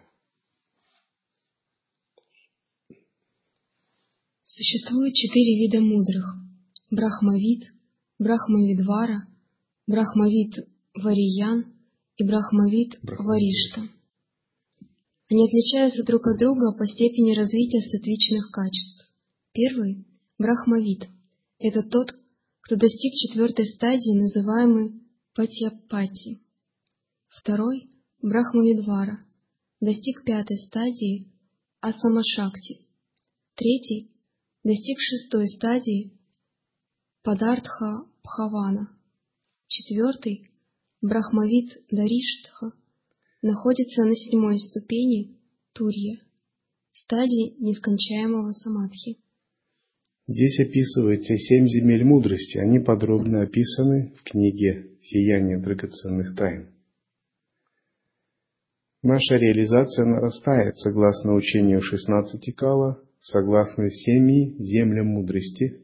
Существует 4.46 5.14
четыре 5.16 5.60
вида 5.60 5.82
мудрых. 5.82 6.24
Брахмавид, 6.92 7.64
Брахмавидвара, 8.20 9.28
Брахмавид 9.86 10.54
Вариян 10.94 11.74
и 12.18 12.24
Брахмавид 12.24 13.00
Варишта. 13.04 13.82
Они 15.30 15.48
отличаются 15.48 16.04
друг 16.04 16.28
от 16.28 16.40
друга 16.40 16.78
по 16.78 16.86
степени 16.86 17.34
развития 17.34 17.82
сатвичных 17.82 18.52
качеств. 18.52 19.10
Первый– 19.54 20.06
Брахмавид. 20.38 21.08
Это 21.58 21.84
тот, 21.84 22.12
кто 22.62 22.76
достиг 22.76 23.14
четвертой 23.14 23.66
стадии, 23.66 24.20
называемой 24.20 25.02
Патьяпати. 25.34 26.42
Второй– 27.28 27.90
Брахмавидвара. 28.22 29.20
Достиг 29.80 30.26
пятой 30.26 30.58
стадии 30.58 31.32
Асамашакти. 31.80 32.86
Третий– 33.56 34.12
достиг 34.64 34.98
шестой 35.00 35.48
стадии 35.48 36.20
Падартха 37.24 38.06
Бхавана. 38.24 38.90
Четвертый, 39.68 40.51
Брахмавид 41.02 41.82
Дариштха, 41.90 42.74
находится 43.42 44.04
на 44.04 44.16
седьмой 44.16 44.60
ступени 44.60 45.36
Турья, 45.74 46.22
стадии 46.92 47.56
нескончаемого 47.60 48.52
самадхи. 48.52 49.18
Здесь 50.28 50.60
описывается 50.60 51.36
семь 51.38 51.66
земель 51.66 52.04
мудрости. 52.04 52.60
Они 52.60 52.78
подробно 52.78 53.42
описаны 53.42 54.14
в 54.20 54.24
книге 54.24 54.96
«Сияние 55.02 55.58
драгоценных 55.60 56.36
тайн». 56.36 56.70
Наша 59.02 59.38
реализация 59.38 60.06
нарастает 60.06 60.78
согласно 60.78 61.34
учению 61.34 61.82
16 61.82 62.56
кала, 62.56 63.02
согласно 63.20 63.90
семи 63.90 64.56
землям 64.60 65.08
мудрости, 65.08 65.82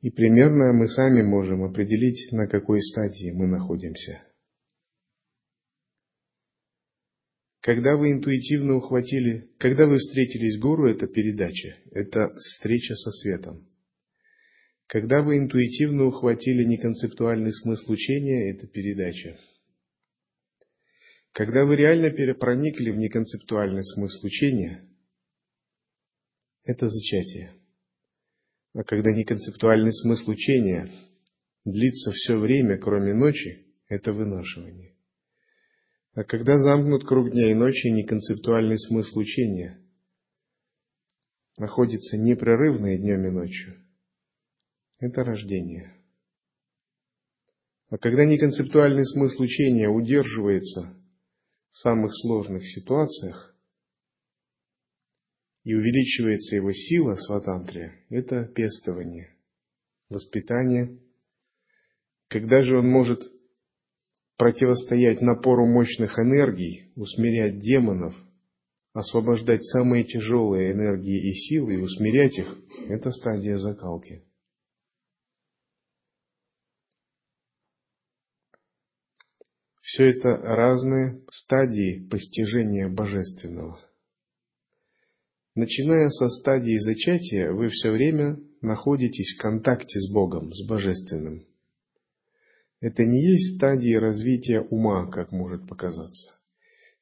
и 0.00 0.10
примерно 0.10 0.72
мы 0.72 0.88
сами 0.88 1.22
можем 1.22 1.64
определить, 1.64 2.30
на 2.32 2.46
какой 2.46 2.80
стадии 2.82 3.32
мы 3.32 3.46
находимся. 3.46 4.22
Когда 7.60 7.96
вы 7.96 8.12
интуитивно 8.12 8.76
ухватили, 8.76 9.50
когда 9.58 9.86
вы 9.86 9.96
встретились 9.96 10.60
гуру, 10.60 10.88
это 10.88 11.08
передача, 11.08 11.76
это 11.90 12.32
встреча 12.36 12.94
со 12.94 13.10
светом. 13.10 13.66
Когда 14.86 15.20
вы 15.22 15.38
интуитивно 15.38 16.04
ухватили 16.04 16.62
неконцептуальный 16.62 17.52
смысл 17.52 17.90
учения, 17.90 18.52
это 18.52 18.68
передача. 18.68 19.36
Когда 21.32 21.64
вы 21.64 21.74
реально 21.74 22.10
перепроникли 22.10 22.90
в 22.90 22.96
неконцептуальный 22.98 23.82
смысл 23.82 24.26
учения, 24.26 24.88
это 26.62 26.86
зачатие. 26.86 27.52
А 28.76 28.84
когда 28.84 29.10
неконцептуальный 29.10 29.94
смысл 29.94 30.32
учения 30.32 30.92
длится 31.64 32.10
все 32.10 32.36
время, 32.36 32.76
кроме 32.76 33.14
ночи, 33.14 33.64
это 33.88 34.12
вынашивание. 34.12 34.94
А 36.12 36.24
когда 36.24 36.58
замкнут 36.58 37.06
круг 37.06 37.30
дня 37.30 37.50
и 37.50 37.54
ночи, 37.54 37.86
неконцептуальный 37.86 38.78
смысл 38.78 39.20
учения 39.20 39.80
находится 41.56 42.18
непрерывно 42.18 42.94
и 42.94 42.98
днем 42.98 43.26
и 43.26 43.30
ночью, 43.30 43.82
это 44.98 45.24
рождение. 45.24 45.94
А 47.88 47.96
когда 47.96 48.26
неконцептуальный 48.26 49.06
смысл 49.06 49.40
учения 49.40 49.88
удерживается 49.88 50.94
в 51.70 51.78
самых 51.78 52.12
сложных 52.14 52.62
ситуациях, 52.66 53.55
и 55.66 55.74
увеличивается 55.74 56.54
его 56.54 56.70
сила 56.72 57.16
сватантрия, 57.16 57.92
это 58.08 58.44
пестование, 58.44 59.36
воспитание. 60.08 61.00
Когда 62.28 62.62
же 62.62 62.78
он 62.78 62.88
может 62.88 63.20
противостоять 64.36 65.20
напору 65.22 65.66
мощных 65.66 66.20
энергий, 66.20 66.92
усмирять 66.94 67.58
демонов, 67.58 68.14
освобождать 68.92 69.64
самые 69.64 70.04
тяжелые 70.04 70.70
энергии 70.70 71.30
и 71.30 71.32
силы 71.32 71.74
и 71.74 71.78
усмирять 71.78 72.38
их, 72.38 72.58
это 72.88 73.10
стадия 73.10 73.56
закалки. 73.56 74.22
Все 79.80 80.10
это 80.10 80.28
разные 80.28 81.24
стадии 81.28 82.06
постижения 82.08 82.88
божественного. 82.88 83.85
Начиная 85.56 86.08
со 86.08 86.28
стадии 86.28 86.76
зачатия, 86.76 87.50
вы 87.50 87.68
все 87.68 87.90
время 87.90 88.38
находитесь 88.60 89.34
в 89.34 89.40
контакте 89.40 89.98
с 90.00 90.12
Богом, 90.12 90.52
с 90.52 90.68
Божественным. 90.68 91.46
Это 92.80 93.06
не 93.06 93.22
есть 93.22 93.56
стадии 93.56 93.94
развития 93.94 94.60
ума, 94.60 95.10
как 95.10 95.32
может 95.32 95.66
показаться. 95.66 96.32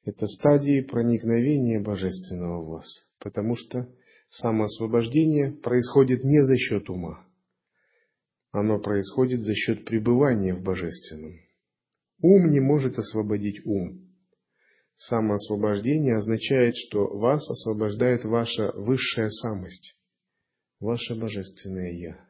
Это 0.05 0.25
стадии 0.27 0.79
проникновения 0.79 1.81
Божественного 1.81 2.61
в 2.61 2.67
вас, 2.69 2.87
потому 3.19 3.57
что 3.57 3.89
самоосвобождение 4.29 5.51
происходит 5.51 6.23
не 6.23 6.45
за 6.45 6.55
счет 6.57 6.89
ума. 6.89 7.27
Оно 8.51 8.79
происходит 8.79 9.41
за 9.41 9.53
счет 9.53 9.83
пребывания 9.83 10.55
в 10.55 10.63
Божественном. 10.63 11.41
Ум 12.21 12.49
не 12.51 12.61
может 12.61 12.97
освободить 12.99 13.65
ум. 13.65 14.04
Самоосвобождение 14.97 16.17
означает, 16.17 16.75
что 16.75 17.07
вас 17.17 17.49
освобождает 17.49 18.23
ваша 18.23 18.71
высшая 18.75 19.29
самость, 19.29 19.99
ваше 20.79 21.15
божественное 21.15 21.91
Я. 21.91 22.29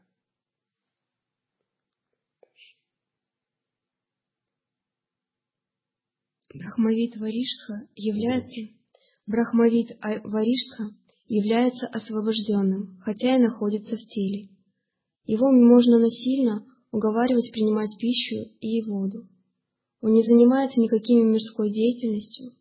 Брахмавид 6.54 7.18
Вариштха 7.18 7.88
является, 7.96 8.62
Брахмавид 9.28 9.98
Вариштха 10.24 10.86
является 11.28 11.88
освобожденным, 11.88 12.98
хотя 13.02 13.36
и 13.36 13.42
находится 13.42 13.98
в 13.98 14.06
теле. 14.06 14.50
Его 15.26 15.52
можно 15.52 16.00
насильно 16.00 16.66
уговаривать 16.92 17.52
принимать 17.52 17.90
пищу 18.00 18.56
и 18.60 18.82
воду. 18.84 19.28
Он 20.02 20.14
не 20.14 20.24
занимается 20.24 20.80
никакими 20.80 21.24
мирской 21.24 21.72
деятельностью, 21.72 22.52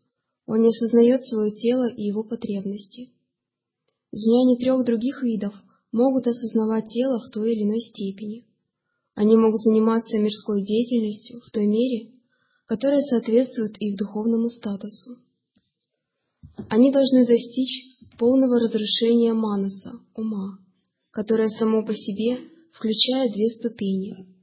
он 0.46 0.62
не 0.62 0.68
осознает 0.68 1.24
свое 1.24 1.52
тело 1.52 1.88
и 1.88 2.02
его 2.02 2.24
потребности. 2.24 3.12
Джняне 4.14 4.56
трех 4.58 4.84
других 4.84 5.22
видов 5.22 5.54
могут 5.90 6.26
осознавать 6.26 6.86
тело 6.88 7.20
в 7.20 7.30
той 7.32 7.52
или 7.52 7.62
иной 7.62 7.80
степени. 7.80 8.46
Они 9.14 9.36
могут 9.36 9.60
заниматься 9.62 10.18
мирской 10.18 10.62
деятельностью 10.62 11.40
в 11.40 11.50
той 11.50 11.66
мере, 11.66 12.12
которая 12.66 13.00
соответствует 13.00 13.76
их 13.78 13.96
духовному 13.96 14.48
статусу. 14.48 15.16
Они 16.68 16.92
должны 16.92 17.26
достичь 17.26 17.98
полного 18.18 18.60
разрушения 18.60 19.32
манаса, 19.32 19.92
ума, 20.14 20.58
которое 21.10 21.48
само 21.48 21.84
по 21.84 21.94
себе 21.94 22.38
включает 22.72 23.32
две 23.32 23.48
ступени 23.48 24.33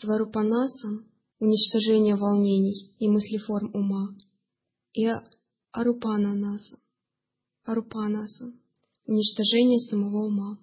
сварупанасам– 0.00 1.06
уничтожение 1.40 2.16
волнений 2.16 2.94
и 2.98 3.08
мыслеформ 3.08 3.74
ума, 3.74 4.08
и 4.92 5.06
арупананасам– 5.72 6.80
арупанасам– 7.64 8.60
уничтожение 9.06 9.80
самого 9.80 10.26
ума. 10.26 10.58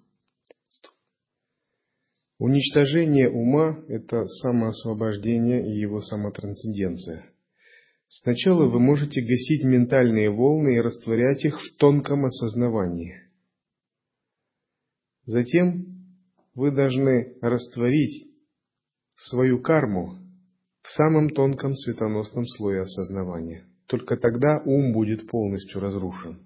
Уничтожение 2.38 3.30
ума– 3.30 3.84
это 3.88 4.26
самоосвобождение 4.26 5.66
и 5.66 5.80
его 5.80 6.02
самотрансценденция. 6.02 7.32
Сначала 8.08 8.66
вы 8.70 8.80
можете 8.80 9.22
гасить 9.22 9.64
ментальные 9.64 10.30
волны 10.30 10.76
и 10.76 10.82
растворять 10.82 11.44
их 11.44 11.60
в 11.60 11.78
тонком 11.78 12.26
осознавании. 12.26 13.16
Затем 15.26 15.86
вы 16.54 16.72
должны 16.72 17.38
растворить 17.42 18.35
свою 19.16 19.62
карму 19.62 20.18
в 20.82 20.90
самом 20.90 21.30
тонком 21.30 21.74
светоносном 21.74 22.46
слое 22.46 22.82
осознавания. 22.82 23.66
Только 23.88 24.18
тогда 24.18 24.62
ум 24.66 24.94
будет 24.94 25.28
полностью 25.28 25.80
разрушен. 25.80 26.40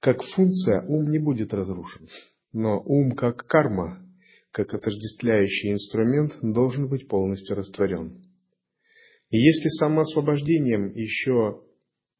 Как 0.00 0.22
функция 0.22 0.82
ум 0.82 1.10
не 1.10 1.18
будет 1.18 1.52
разрушен, 1.52 2.08
но 2.52 2.80
ум 2.80 3.12
как 3.12 3.46
карма, 3.46 4.00
как 4.52 4.72
отождествляющий 4.72 5.72
инструмент, 5.72 6.32
должен 6.40 6.88
быть 6.88 7.08
полностью 7.08 7.56
растворен. 7.56 8.22
И 9.30 9.38
если 9.38 9.68
самоосвобождением 9.80 10.92
еще 10.92 11.62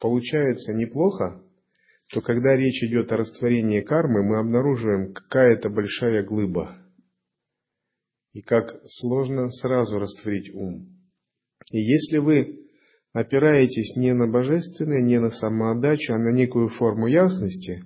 получается 0.00 0.74
неплохо, 0.74 1.42
то 2.12 2.20
когда 2.20 2.56
речь 2.56 2.82
идет 2.82 3.12
о 3.12 3.16
растворении 3.18 3.80
кармы, 3.80 4.22
мы 4.22 4.38
обнаруживаем 4.38 5.12
какая-то 5.12 5.70
большая 5.70 6.24
глыба. 6.24 6.78
И 8.32 8.42
как 8.42 8.80
сложно 8.86 9.50
сразу 9.50 9.98
растворить 9.98 10.54
ум. 10.54 10.86
И 11.70 11.78
если 11.78 12.18
вы 12.18 12.68
опираетесь 13.12 13.96
не 13.96 14.12
на 14.14 14.26
божественное, 14.26 15.02
не 15.02 15.18
на 15.18 15.30
самоотдачу, 15.30 16.12
а 16.14 16.18
на 16.18 16.32
некую 16.32 16.68
форму 16.68 17.06
ясности, 17.06 17.84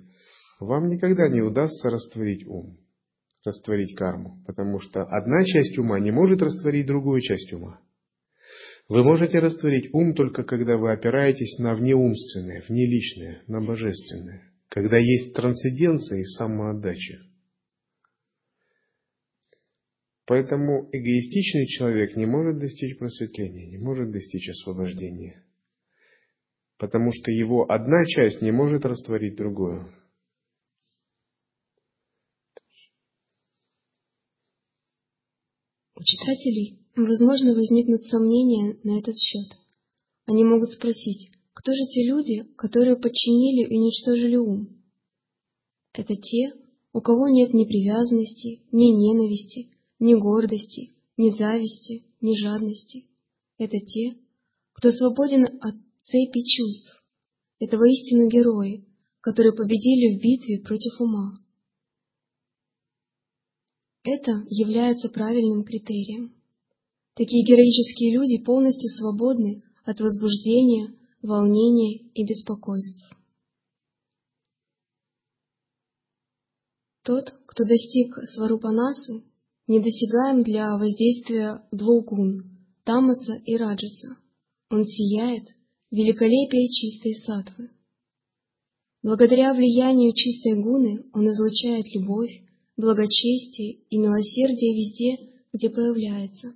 вам 0.59 0.89
никогда 0.89 1.27
не 1.27 1.41
удастся 1.41 1.89
растворить 1.89 2.45
ум, 2.45 2.77
растворить 3.45 3.95
карму, 3.95 4.43
потому 4.45 4.79
что 4.79 5.03
одна 5.03 5.43
часть 5.43 5.77
ума 5.77 5.99
не 5.99 6.11
может 6.11 6.41
растворить 6.41 6.87
другую 6.87 7.21
часть 7.21 7.51
ума. 7.53 7.79
Вы 8.89 9.03
можете 9.03 9.39
растворить 9.39 9.93
ум 9.93 10.13
только 10.13 10.43
когда 10.43 10.77
вы 10.77 10.91
опираетесь 10.91 11.57
на 11.57 11.73
внеумственное, 11.73 12.61
внеличное, 12.67 13.43
на 13.47 13.61
божественное, 13.61 14.43
когда 14.69 14.97
есть 14.97 15.33
трансценденция 15.33 16.19
и 16.19 16.23
самоотдача. 16.23 17.19
Поэтому 20.25 20.87
эгоистичный 20.91 21.67
человек 21.67 22.15
не 22.15 22.25
может 22.25 22.57
достичь 22.57 22.97
просветления, 22.97 23.67
не 23.67 23.77
может 23.77 24.11
достичь 24.11 24.49
освобождения. 24.49 25.43
Потому 26.77 27.11
что 27.11 27.29
его 27.29 27.69
одна 27.69 28.05
часть 28.05 28.41
не 28.41 28.51
может 28.51 28.85
растворить 28.85 29.35
другую. 29.35 29.93
У 35.95 36.03
читателей, 36.03 36.79
возможно, 36.95 37.53
возникнут 37.53 38.03
сомнения 38.03 38.77
на 38.83 38.99
этот 38.99 39.15
счет. 39.17 39.57
Они 40.25 40.43
могут 40.45 40.69
спросить, 40.69 41.31
кто 41.53 41.71
же 41.73 41.85
те 41.93 42.07
люди, 42.07 42.43
которые 42.55 42.95
подчинили 42.95 43.67
и 43.67 43.77
уничтожили 43.77 44.37
ум? 44.37 44.83
Это 45.93 46.15
те, 46.15 46.53
у 46.93 47.01
кого 47.01 47.27
нет 47.27 47.53
ни 47.53 47.65
привязанности, 47.65 48.61
ни 48.71 48.85
ненависти, 48.85 49.72
ни 50.03 50.15
гордости, 50.15 50.91
ни 51.15 51.29
зависти, 51.29 52.03
ни 52.19 52.35
жадности. 52.35 53.05
Это 53.57 53.79
те, 53.79 54.17
кто 54.73 54.91
свободен 54.91 55.45
от 55.61 55.75
цепи 56.01 56.41
чувств. 56.45 57.01
Это 57.59 57.77
воистину 57.77 58.27
герои, 58.27 58.85
которые 59.21 59.53
победили 59.53 60.17
в 60.17 60.21
битве 60.21 60.59
против 60.59 60.99
ума. 60.99 61.33
Это 64.03 64.43
является 64.49 65.07
правильным 65.07 65.63
критерием. 65.63 66.35
Такие 67.15 67.45
героические 67.45 68.13
люди 68.13 68.43
полностью 68.43 68.89
свободны 68.89 69.63
от 69.85 70.01
возбуждения, 70.01 70.97
волнения 71.21 71.99
и 72.13 72.27
беспокойств. 72.27 73.09
Тот, 77.03 77.29
кто 77.45 77.63
достиг 77.63 78.17
сварупанасы, 78.35 79.23
недосягаем 79.67 80.43
для 80.43 80.77
воздействия 80.77 81.63
двух 81.71 82.05
гун— 82.05 82.43
тамаса 82.85 83.35
и 83.45 83.55
раджаса. 83.55 84.17
Он 84.69 84.83
сияет 84.85 85.47
великолепие 85.91 86.69
чистой 86.69 87.15
сатвы. 87.15 87.69
Благодаря 89.03 89.53
влиянию 89.53 90.13
чистой 90.13 90.61
гуны 90.61 91.05
он 91.13 91.27
излучает 91.29 91.85
любовь, 91.93 92.31
благочестие 92.77 93.83
и 93.89 93.97
милосердие 93.97 94.75
везде, 94.75 95.33
где 95.53 95.69
появляется. 95.69 96.55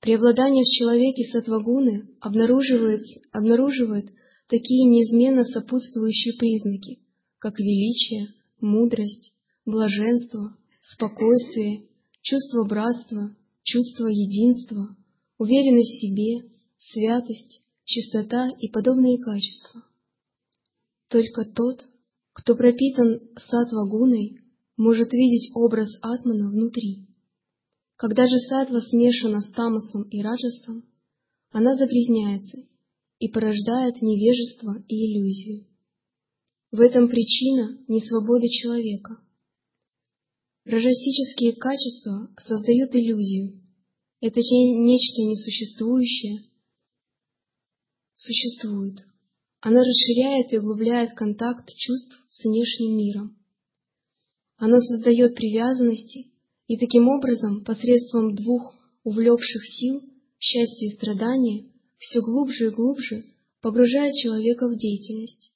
Преобладание 0.00 0.64
в 0.64 0.68
человеке 0.68 1.24
сатвагуны 1.30 2.08
обнаруживает, 2.20 3.04
обнаруживает 3.32 4.10
такие 4.48 4.88
неизменно 4.88 5.44
сопутствующие 5.44 6.34
признаки, 6.38 7.00
как 7.38 7.58
величие, 7.58 8.28
мудрость, 8.60 9.34
блаженство, 9.66 10.56
спокойствие, 10.80 11.88
чувство 12.22 12.66
братства, 12.66 13.36
чувство 13.62 14.06
единства, 14.06 14.96
уверенность 15.38 15.90
в 15.90 16.00
себе, 16.00 16.50
святость, 16.78 17.62
чистота 17.84 18.48
и 18.58 18.68
подобные 18.68 19.18
качества. 19.18 19.84
Только 21.08 21.44
тот, 21.44 21.86
кто 22.32 22.54
пропитан 22.54 23.20
сатвагуной, 23.36 24.38
может 24.76 25.12
видеть 25.12 25.50
образ 25.54 25.88
атмана 26.00 26.50
внутри. 26.50 27.08
Когда 27.96 28.26
же 28.26 28.38
сатва 28.38 28.80
смешана 28.80 29.42
с 29.42 29.52
тамасом 29.52 30.04
и 30.04 30.22
раджасом, 30.22 30.84
она 31.50 31.74
загрязняется 31.74 32.58
и 33.18 33.28
порождает 33.28 34.00
невежество 34.00 34.82
и 34.88 34.94
иллюзию. 34.94 35.66
В 36.70 36.80
этом 36.80 37.08
причина 37.08 37.76
несвободы 37.88 38.48
человека– 38.48 39.18
Рожастические 40.64 41.54
качества 41.54 42.28
создают 42.38 42.94
иллюзию. 42.94 43.62
Это 44.20 44.40
нечто 44.40 45.22
несуществующее 45.22 46.44
существует. 48.14 48.98
Оно 49.60 49.80
расширяет 49.80 50.52
и 50.52 50.58
углубляет 50.58 51.14
контакт 51.14 51.66
чувств 51.76 52.14
с 52.28 52.44
внешним 52.44 52.96
миром. 52.96 53.38
Оно 54.56 54.78
создает 54.78 55.34
привязанности 55.34 56.26
и 56.66 56.76
таким 56.76 57.08
образом 57.08 57.64
посредством 57.64 58.34
двух 58.34 58.74
увлекших 59.04 59.62
сил, 59.66 60.02
счастья 60.38 60.86
и 60.86 60.90
страдания, 60.90 61.72
все 61.96 62.20
глубже 62.20 62.66
и 62.66 62.70
глубже 62.70 63.24
погружает 63.62 64.14
человека 64.14 64.68
в 64.68 64.76
деятельность. 64.76 65.52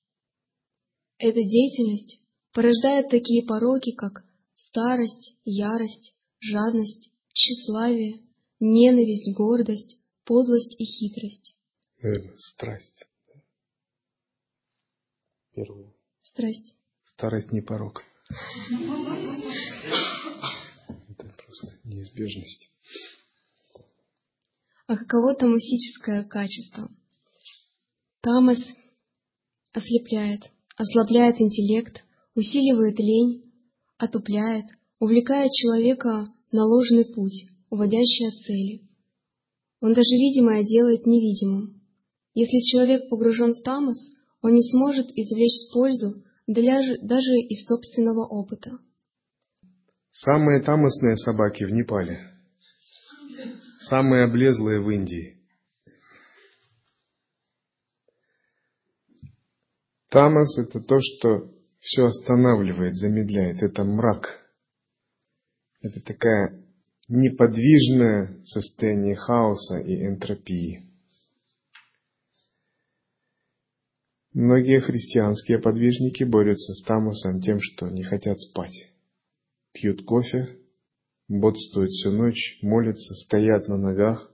Эта 1.19 1.43
деятельность 1.43 2.19
порождает 2.55 3.11
такие 3.11 3.45
пороки, 3.45 3.93
как 3.93 4.25
старость, 4.55 5.39
ярость, 5.45 6.17
жадность, 6.41 7.11
тщеславие, 7.33 8.23
ненависть, 8.61 9.37
гордость, 9.37 9.99
подлость 10.25 10.75
и 10.79 10.85
хитрость. 10.85 11.57
Наверное, 12.03 12.37
страсть. 12.37 13.07
Первую. 15.55 15.95
Страсть. 16.23 16.75
Старость 17.05 17.53
не 17.53 17.61
порог. 17.61 18.03
Это 21.09 21.29
просто 21.37 21.79
неизбежность. 21.85 22.71
А 24.87 24.97
каково 24.97 25.35
тамасическое 25.35 26.25
качество? 26.25 26.91
Тамас 28.21 28.59
ослепляет, 29.73 30.43
ослабляет 30.77 31.41
интеллект, 31.41 32.03
усиливает 32.35 32.99
лень, 32.99 33.44
отупляет, 34.05 34.67
увлекает 35.01 35.51
человека 35.53 36.25
на 36.53 36.65
ложный 36.65 37.05
путь, 37.05 37.47
уводящий 37.71 38.29
от 38.29 38.37
цели. 38.37 38.83
Он 39.81 39.93
даже 39.93 40.15
видимое 40.15 40.65
делает 40.65 41.07
невидимым. 41.07 41.83
Если 42.35 42.59
человек 42.71 43.09
погружен 43.09 43.53
в 43.53 43.63
тамос, 43.63 43.99
он 44.41 44.55
не 44.55 44.63
сможет 44.71 45.11
извлечь 45.11 45.73
пользу 45.73 46.25
даже 46.47 47.35
из 47.49 47.67
собственного 47.67 48.27
опыта. 48.27 48.79
Самые 50.11 50.63
тамосные 50.63 51.17
собаки 51.17 51.65
в 51.65 51.71
Непале. 51.71 52.31
Самые 53.81 54.25
облезлые 54.25 54.81
в 54.81 54.91
Индии. 54.91 55.41
Тамос– 60.09 60.57
это 60.59 60.81
то, 60.81 60.99
что 61.01 61.51
все 61.85 62.07
останавливает, 62.07 62.97
замедляет. 62.97 63.63
Это 63.63 63.85
мрак. 63.85 64.41
Это 65.83 66.03
такая 66.03 66.65
неподвижное 67.09 68.43
состояние 68.47 69.17
хаоса 69.17 69.79
и 69.81 70.07
энтропии. 70.07 70.91
Многие 74.33 74.81
христианские 74.81 75.59
подвижники 75.59 76.25
борются 76.25 76.73
с 76.73 76.83
тамусом 76.85 77.43
тем, 77.43 77.61
что 77.61 77.89
не 77.89 78.03
хотят 78.03 78.41
спать. 78.41 78.91
Пьют 79.73 80.05
кофе, 80.07 80.59
бодствуют 81.29 81.91
всю 81.91 82.13
ночь, 82.13 82.59
молятся, 82.63 83.15
стоят 83.15 83.69
на 83.69 83.77
ногах 83.77 84.33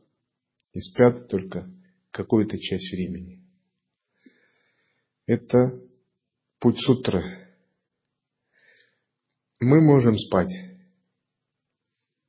и 0.72 0.78
спят 0.78 1.28
только 1.28 1.68
какую-то 2.12 2.59
часть 2.59 2.92
времени. 2.92 3.42
Это 5.26 5.80
путь 6.61 6.78
сутры, 6.78 7.39
мы 9.61 9.80
можем 9.80 10.16
спать, 10.16 10.50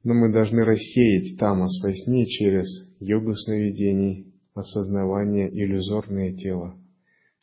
но 0.03 0.13
мы 0.13 0.31
должны 0.31 0.63
рассеять 0.63 1.37
тамас 1.37 1.81
во 1.81 1.93
сне 1.93 2.25
через 2.25 2.67
йогу 2.99 3.35
сновидений, 3.35 4.33
осознавание 4.53 5.49
иллюзорное 5.49 6.33
тело, 6.35 6.77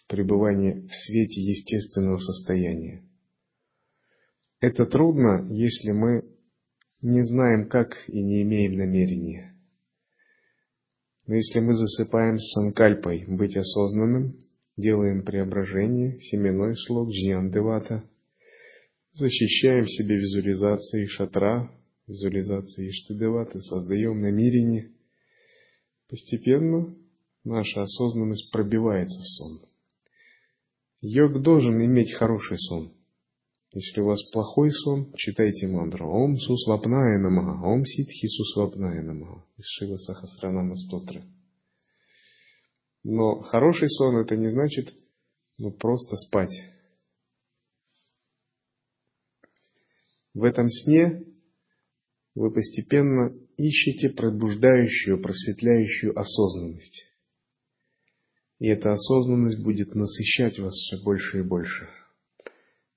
пребывание 0.08 0.82
в 0.82 0.92
свете 0.92 1.40
естественного 1.40 2.18
состояния. 2.18 3.02
Это 4.60 4.86
трудно, 4.86 5.46
если 5.50 5.92
мы 5.92 6.24
не 7.00 7.22
знаем 7.22 7.68
как 7.68 7.96
и 8.08 8.22
не 8.22 8.42
имеем 8.42 8.76
намерения. 8.76 9.54
Но 11.26 11.36
если 11.36 11.60
мы 11.60 11.74
засыпаем 11.74 12.38
с 12.38 12.52
санкальпой 12.52 13.24
быть 13.26 13.56
осознанным, 13.56 14.36
делаем 14.76 15.22
преображение, 15.22 16.18
семенной 16.20 16.74
слог, 16.76 17.10
джнян-девата, 17.10 18.04
защищаем 19.18 19.86
себе 19.86 20.16
визуализацией 20.16 21.08
шатра, 21.08 21.70
визуализацией 22.06 22.90
иштадеваты, 22.90 23.60
создаем 23.60 24.20
намерение. 24.20 24.92
Постепенно 26.08 26.94
наша 27.44 27.82
осознанность 27.82 28.50
пробивается 28.52 29.20
в 29.20 29.26
сон. 29.26 29.60
Йог 31.00 31.42
должен 31.42 31.84
иметь 31.84 32.14
хороший 32.14 32.58
сон. 32.58 32.92
Если 33.72 34.00
у 34.00 34.06
вас 34.06 34.22
плохой 34.32 34.72
сон, 34.72 35.12
читайте 35.14 35.66
мантру 35.66 36.08
Ом 36.08 36.36
Сусвапная 36.38 37.18
Намаха, 37.18 37.66
Ом 37.66 37.84
Ситхи 37.84 38.26
Сусвапная 38.26 39.02
Намаха 39.02 39.44
из 39.58 39.64
Шива 39.66 39.96
Сахасранама 39.96 40.74
Стотры. 40.76 41.24
Но 43.04 43.40
хороший 43.42 43.88
сон 43.90 44.16
это 44.16 44.36
не 44.36 44.48
значит 44.48 44.94
ну, 45.58 45.70
просто 45.70 46.16
спать. 46.16 46.52
В 50.38 50.44
этом 50.44 50.68
сне 50.68 51.24
вы 52.36 52.52
постепенно 52.52 53.34
ищете 53.56 54.08
пробуждающую, 54.10 55.20
просветляющую 55.20 56.16
осознанность. 56.16 57.06
И 58.60 58.68
эта 58.68 58.92
осознанность 58.92 59.60
будет 59.60 59.96
насыщать 59.96 60.60
вас 60.60 60.74
все 60.74 61.02
больше 61.02 61.40
и 61.40 61.42
больше. 61.42 61.88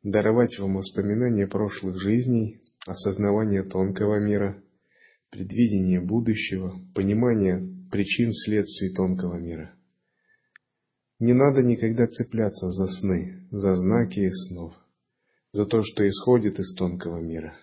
Даровать 0.04 0.60
вам 0.60 0.76
воспоминания 0.76 1.48
прошлых 1.48 2.00
жизней, 2.00 2.62
осознавание 2.86 3.64
тонкого 3.64 4.24
мира, 4.24 4.62
предвидение 5.32 6.00
будущего, 6.00 6.80
понимание 6.94 7.68
причин 7.90 8.34
следствий 8.34 8.94
тонкого 8.94 9.40
мира. 9.40 9.74
Не 11.18 11.34
надо 11.34 11.64
никогда 11.64 12.06
цепляться 12.06 12.68
за 12.70 12.86
сны, 12.86 13.48
за 13.50 13.74
знаки 13.74 14.30
снов, 14.30 14.76
за 15.54 15.66
то, 15.66 15.82
что 15.84 16.08
исходит 16.08 16.60
из 16.60 16.76
тонкого 16.76 17.20
мира. 17.20 17.58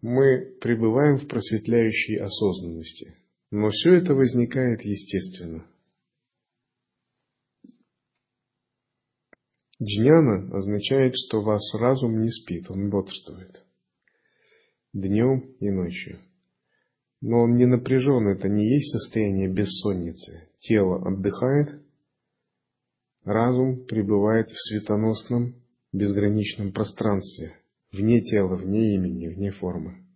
Мы 0.00 0.56
пребываем 0.60 1.16
в 1.16 1.28
просветляющей 1.28 2.16
осознанности, 2.16 3.16
но 3.50 3.70
все 3.70 3.94
это 3.94 4.14
возникает 4.14 4.82
естественно. 4.82 5.66
Джняна 9.80 10.54
означает, 10.54 11.14
что 11.16 11.40
ваш 11.40 11.62
разум 11.74 12.20
не 12.20 12.30
спит, 12.30 12.70
он 12.70 12.90
бодрствует. 12.90 13.64
Днем 14.92 15.54
и 15.60 15.70
ночью. 15.70 16.20
Но 17.20 17.42
он 17.42 17.54
не 17.54 17.66
напряжен, 17.66 18.28
это 18.28 18.48
не 18.48 18.68
есть 18.68 18.92
состояние 18.92 19.48
бессонницы. 19.48 20.48
Тело 20.58 21.06
отдыхает, 21.06 21.80
разум 23.24 23.86
пребывает 23.86 24.50
в 24.50 24.68
светоносном 24.68 25.61
безграничном 25.92 26.72
пространстве, 26.72 27.56
вне 27.92 28.20
тела, 28.22 28.56
вне 28.56 28.94
имени, 28.94 29.28
вне 29.28 29.50
формы. 29.50 30.06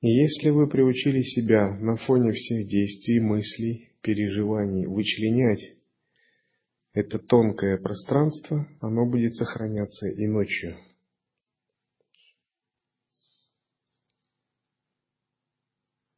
И 0.00 0.08
если 0.08 0.50
вы 0.50 0.68
приучили 0.68 1.20
себя 1.20 1.76
на 1.78 1.96
фоне 1.96 2.32
всех 2.32 2.66
действий, 2.68 3.20
мыслей, 3.20 3.90
переживаний 4.00 4.86
вычленять 4.86 5.76
это 6.92 7.18
тонкое 7.18 7.78
пространство, 7.78 8.66
оно 8.80 9.08
будет 9.08 9.34
сохраняться 9.36 10.08
и 10.08 10.26
ночью. 10.26 10.76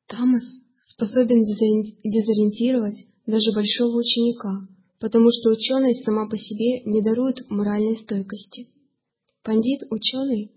Тамас 0.07 0.43
способен 0.81 1.43
дезориентировать 1.43 3.07
даже 3.27 3.53
большого 3.55 3.99
ученика, 3.99 4.69
потому 5.03 5.31
что 5.33 5.51
ученость 5.51 6.05
сама 6.05 6.29
по 6.29 6.37
себе 6.37 6.85
не 6.85 7.03
дарует 7.03 7.51
моральной 7.51 7.97
стойкости. 7.97 8.69
Пандит, 9.43 9.83
ученый, 9.91 10.53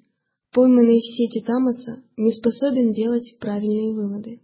пойманный 0.53 0.99
в 0.99 1.03
сети 1.03 1.41
Тамаса, 1.41 2.03
не 2.15 2.31
способен 2.31 2.91
делать 2.91 3.39
правильные 3.39 3.91
выводы. 3.91 4.41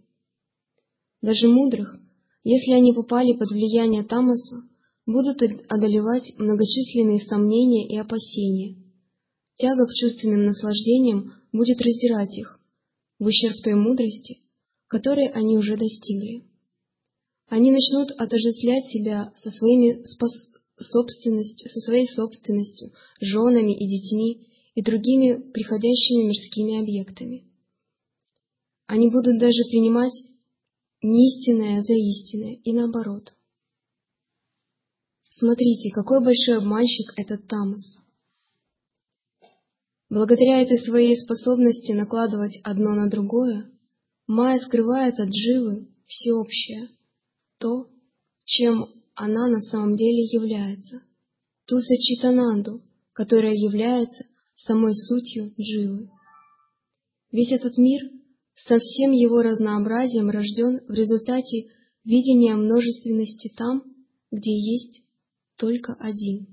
Даже 1.22 1.46
мудрых, 1.46 2.00
если 2.42 2.72
они 2.72 2.92
попали 2.92 3.34
под 3.34 3.52
влияние 3.52 4.02
Тамаса, 4.02 4.64
будут 5.06 5.40
одолевать 5.68 6.32
многочисленные 6.36 7.20
сомнения 7.20 7.86
и 7.86 7.96
опасения. 7.96 8.74
Тяга 9.56 9.86
к 9.86 9.94
чувственным 9.94 10.46
наслаждениям 10.46 11.30
будет 11.52 11.80
раздирать 11.80 12.36
их, 12.36 12.58
в 13.20 13.26
ущерб 13.26 13.62
той 13.62 13.76
мудрости, 13.76 14.40
которой 14.88 15.28
они 15.28 15.56
уже 15.58 15.76
достигли. 15.76 16.51
Они 17.48 17.70
начнут 17.70 18.10
отождествлять 18.12 18.86
себя 18.86 19.32
со, 19.36 19.50
своими 19.50 20.04
спос... 20.04 20.32
собственностью, 20.76 21.68
со 21.68 21.80
своей 21.80 22.06
собственностью, 22.08 22.90
женами 23.20 23.72
и 23.72 23.86
детьми 23.86 24.48
и 24.74 24.82
другими 24.82 25.50
приходящими 25.52 26.24
мирскими 26.24 26.80
объектами. 26.80 27.44
Они 28.86 29.10
будут 29.10 29.38
даже 29.38 29.62
принимать 29.70 30.12
неистинное 31.02 31.82
за 31.82 31.94
истинное 31.94 32.54
и 32.62 32.72
наоборот– 32.72 33.34
Смотрите, 35.42 35.90
какой 35.90 36.22
большой 36.22 36.58
обманщик 36.58 37.14
этот 37.16 37.48
Тамас. 37.48 37.98
Благодаря 40.08 40.62
этой 40.62 40.78
своей 40.78 41.18
способности 41.18 41.90
накладывать 41.90 42.60
одно 42.62 42.94
на 42.94 43.10
другое, 43.10 43.68
Майя 44.28 44.60
скрывает 44.60 45.18
от 45.18 45.30
Дживы 45.30 45.88
всеобщее, 46.06 46.90
то, 47.62 47.88
чем 48.44 48.86
она 49.14 49.46
на 49.46 49.60
самом 49.60 49.94
деле 49.94 50.24
является, 50.24 51.02
ту 51.66 51.78
Сачитананду, 51.78 52.82
которая 53.12 53.54
является 53.54 54.24
самой 54.56 54.94
сутью 54.96 55.54
Дживы. 55.58 56.10
Весь 57.30 57.52
этот 57.52 57.78
мир 57.78 58.02
со 58.56 58.80
всем 58.80 59.12
его 59.12 59.42
разнообразием 59.42 60.28
рожден 60.28 60.80
в 60.88 60.92
результате 60.92 61.68
видения 62.04 62.56
множественности 62.56 63.52
там, 63.56 63.84
где 64.32 64.52
есть 64.52 65.02
только 65.56 65.94
один. 65.94 66.48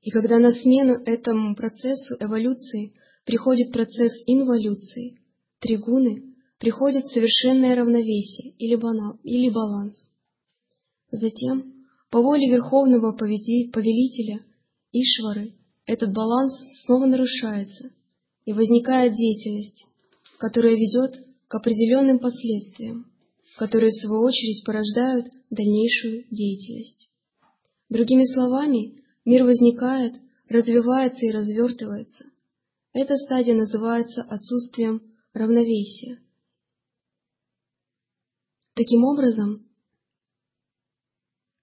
И 0.00 0.10
когда 0.10 0.38
на 0.38 0.50
смену 0.50 0.94
этому 1.04 1.54
процессу 1.54 2.16
эволюции 2.18 2.94
приходит 3.26 3.70
процесс 3.70 4.12
инволюции, 4.26 5.20
тригуны, 5.60 6.31
приходит 6.62 7.08
совершенное 7.08 7.74
равновесие 7.74 8.52
или, 8.56 8.76
баланс. 9.50 10.08
Затем, 11.10 11.74
по 12.08 12.22
воле 12.22 12.48
Верховного 12.52 13.16
Повелителя 13.16 14.44
Ишвары, 14.92 15.54
этот 15.86 16.14
баланс 16.14 16.54
снова 16.84 17.06
нарушается, 17.06 17.90
и 18.44 18.52
возникает 18.52 19.16
деятельность, 19.16 19.86
которая 20.38 20.76
ведет 20.76 21.18
к 21.48 21.54
определенным 21.56 22.20
последствиям, 22.20 23.10
которые 23.56 23.90
в 23.90 24.00
свою 24.00 24.22
очередь 24.22 24.64
порождают 24.64 25.26
дальнейшую 25.50 26.26
деятельность. 26.30 27.10
Другими 27.88 28.24
словами, 28.24 29.02
мир 29.24 29.42
возникает, 29.42 30.14
развивается 30.48 31.26
и 31.26 31.32
развертывается. 31.32 32.26
Эта 32.92 33.16
стадия 33.16 33.56
называется 33.56 34.22
отсутствием 34.22 35.02
равновесия. 35.32 36.20
Таким 38.74 39.04
образом, 39.04 39.66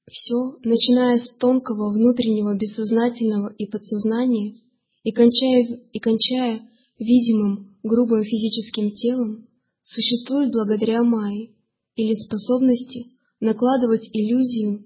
все, 0.07 0.59
начиная 0.63 1.17
с 1.17 1.35
тонкого 1.37 1.91
внутреннего 1.91 2.55
бессознательного 2.55 3.53
и 3.53 3.65
подсознания 3.65 4.55
и 5.03 5.11
кончая, 5.11 5.63
и 5.91 5.99
кончая 5.99 6.61
видимым 6.99 7.77
грубым 7.81 8.23
физическим 8.23 8.91
телом, 8.91 9.47
существует 9.81 10.51
благодаря 10.51 11.03
майе 11.03 11.55
или 11.95 12.13
способности 12.13 13.07
накладывать 13.39 14.07
иллюзию 14.13 14.85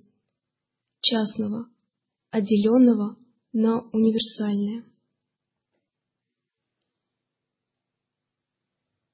частного, 1.01 1.67
отделенного 2.29 3.17
на 3.51 3.81
универсальное. 3.91 4.85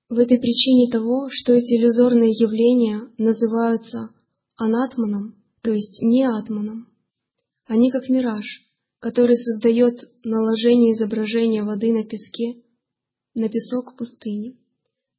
В 0.09 0.17
этой 0.17 0.39
причине 0.39 0.91
того, 0.91 1.29
что 1.31 1.53
эти 1.53 1.77
иллюзорные 1.77 2.31
явления 2.31 3.11
называются 3.19 4.09
анатманом, 4.57 5.35
то 5.61 5.71
есть 5.71 6.01
не 6.01 6.23
атманом. 6.23 6.87
Они 7.67 7.91
как 7.91 8.09
мираж, 8.09 8.43
который 8.97 9.37
создает 9.37 10.01
наложение 10.23 10.95
изображения 10.95 11.63
воды 11.63 11.93
на 11.93 12.03
песке, 12.03 12.63
на 13.35 13.49
песок 13.49 13.93
в 13.93 13.97
пустыне. 13.97 14.57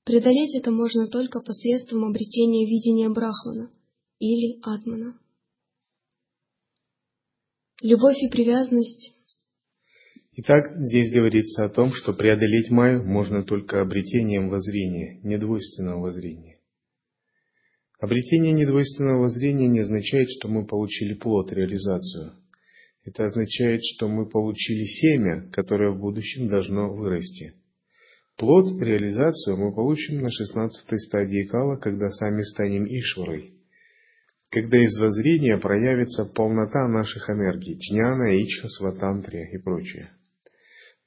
Преодолеть 0.04 0.56
это 0.56 0.72
можно 0.72 1.06
только 1.06 1.38
посредством 1.40 2.04
обретения 2.04 2.66
видения 2.66 3.08
Брахмана 3.10 3.70
или 4.18 4.58
Атмана. 4.60 5.16
Любовь 7.80 8.20
и 8.20 8.28
привязанность. 8.28 9.19
Итак, 10.36 10.76
здесь 10.76 11.12
говорится 11.12 11.64
о 11.64 11.68
том, 11.68 11.92
что 11.92 12.12
преодолеть 12.12 12.70
Майю 12.70 13.02
можно 13.02 13.42
только 13.42 13.80
обретением 13.80 14.48
воззрения, 14.48 15.18
недвойственного 15.24 16.00
воззрения. 16.00 16.60
Обретение 17.98 18.52
недвойственного 18.52 19.28
зрения 19.28 19.66
не 19.66 19.80
означает, 19.80 20.28
что 20.30 20.48
мы 20.48 20.66
получили 20.66 21.14
плод, 21.14 21.52
реализацию. 21.52 22.34
Это 23.04 23.24
означает, 23.24 23.80
что 23.82 24.06
мы 24.06 24.28
получили 24.28 24.84
семя, 24.84 25.50
которое 25.50 25.90
в 25.90 26.00
будущем 26.00 26.46
должно 26.48 26.94
вырасти. 26.94 27.54
Плод, 28.36 28.80
реализацию 28.80 29.56
мы 29.56 29.74
получим 29.74 30.22
на 30.22 30.30
шестнадцатой 30.30 30.98
стадии 31.00 31.44
кала, 31.44 31.76
когда 31.76 32.08
сами 32.08 32.42
станем 32.42 32.86
Ишварой. 32.86 33.54
Когда 34.50 34.78
из 34.78 34.96
воззрения 34.98 35.58
проявится 35.58 36.24
полнота 36.24 36.86
наших 36.88 37.28
энергий, 37.28 37.78
джняна, 37.78 38.32
ичха, 38.40 38.68
сватантрия 38.68 39.50
и 39.52 39.58
прочее. 39.58 40.12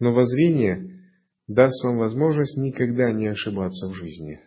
Но 0.03 0.11
воззрение 0.11 0.99
даст 1.47 1.81
вам 1.81 1.97
возможность 1.97 2.57
никогда 2.57 3.13
не 3.13 3.27
ошибаться 3.27 3.87
в 3.87 3.93
жизни. 3.93 4.41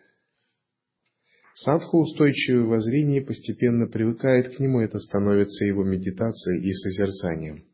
Садху 1.54 1.96
устойчивое 2.00 2.66
воззрение 2.66 3.22
постепенно 3.22 3.86
привыкает 3.86 4.54
к 4.54 4.60
нему, 4.60 4.80
это 4.80 4.98
становится 4.98 5.64
его 5.64 5.82
медитацией 5.82 6.62
и 6.62 6.74
созерцанием. 6.74 7.64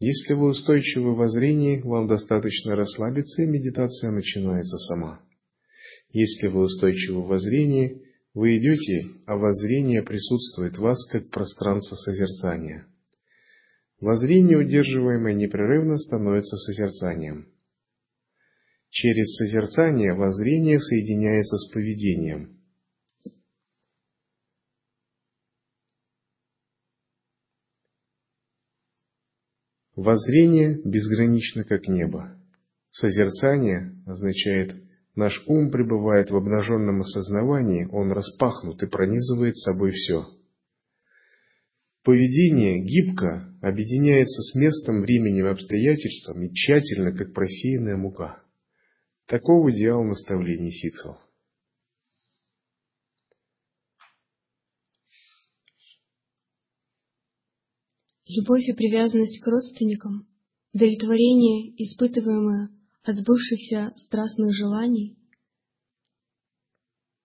Если 0.00 0.34
вы 0.34 0.48
устойчивы 0.48 1.14
в 1.14 1.18
воззрении, 1.18 1.80
вам 1.82 2.08
достаточно 2.08 2.74
расслабиться, 2.74 3.42
и 3.42 3.46
медитация 3.46 4.10
начинается 4.10 4.78
сама. 4.88 5.20
Если 6.10 6.48
вы 6.48 6.62
устойчивы 6.62 7.22
в 7.22 7.28
воззрении, 7.28 8.02
вы 8.34 8.58
идете, 8.58 9.20
а 9.24 9.36
воззрение 9.36 10.02
присутствует 10.02 10.78
в 10.78 10.80
вас 10.80 11.06
как 11.12 11.30
пространство 11.30 11.94
созерцания. 11.94 12.88
Воззрение, 14.06 14.56
удерживаемое 14.56 15.34
непрерывно, 15.34 15.96
становится 15.96 16.56
созерцанием. 16.58 17.48
Через 18.88 19.34
созерцание 19.34 20.14
воззрение 20.14 20.78
соединяется 20.78 21.56
с 21.56 21.72
поведением. 21.72 22.56
Воззрение 29.96 30.80
безгранично 30.84 31.64
как 31.64 31.88
небо. 31.88 32.40
Созерцание 32.90 33.92
означает, 34.06 34.84
наш 35.16 35.42
ум 35.48 35.72
пребывает 35.72 36.30
в 36.30 36.36
обнаженном 36.36 37.00
осознавании, 37.00 37.88
он 37.90 38.12
распахнут 38.12 38.80
и 38.84 38.86
пронизывает 38.86 39.56
собой 39.56 39.90
все. 39.90 40.35
Поведение 42.06 42.84
гибко 42.84 43.52
объединяется 43.60 44.40
с 44.40 44.54
местом, 44.54 45.00
временем 45.00 45.46
обстоятельством 45.46 46.40
и 46.44 46.54
тщательно, 46.54 47.10
как 47.10 47.34
просеянная 47.34 47.96
мука. 47.96 48.44
Таков 49.26 49.68
идеал 49.72 50.04
наставлений 50.04 50.70
ситхов. 50.70 51.18
Любовь 58.28 58.68
и 58.68 58.72
привязанность 58.72 59.42
к 59.42 59.46
родственникам, 59.48 60.28
удовлетворение, 60.72 61.74
испытываемое 61.74 62.70
от 63.02 63.16
сбывшихся 63.16 63.94
страстных 63.96 64.54
желаний, 64.54 65.18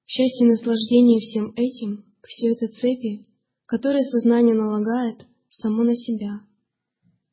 счастье 0.07 0.47
и 0.47 0.49
наслаждение 0.49 1.19
всем 1.19 1.51
этим, 1.55 2.03
все 2.23 2.53
это 2.53 2.67
цепи, 2.69 3.30
которые 3.71 4.03
сознание 4.03 4.53
налагает 4.53 5.25
само 5.47 5.83
на 5.83 5.95
себя. 5.95 6.41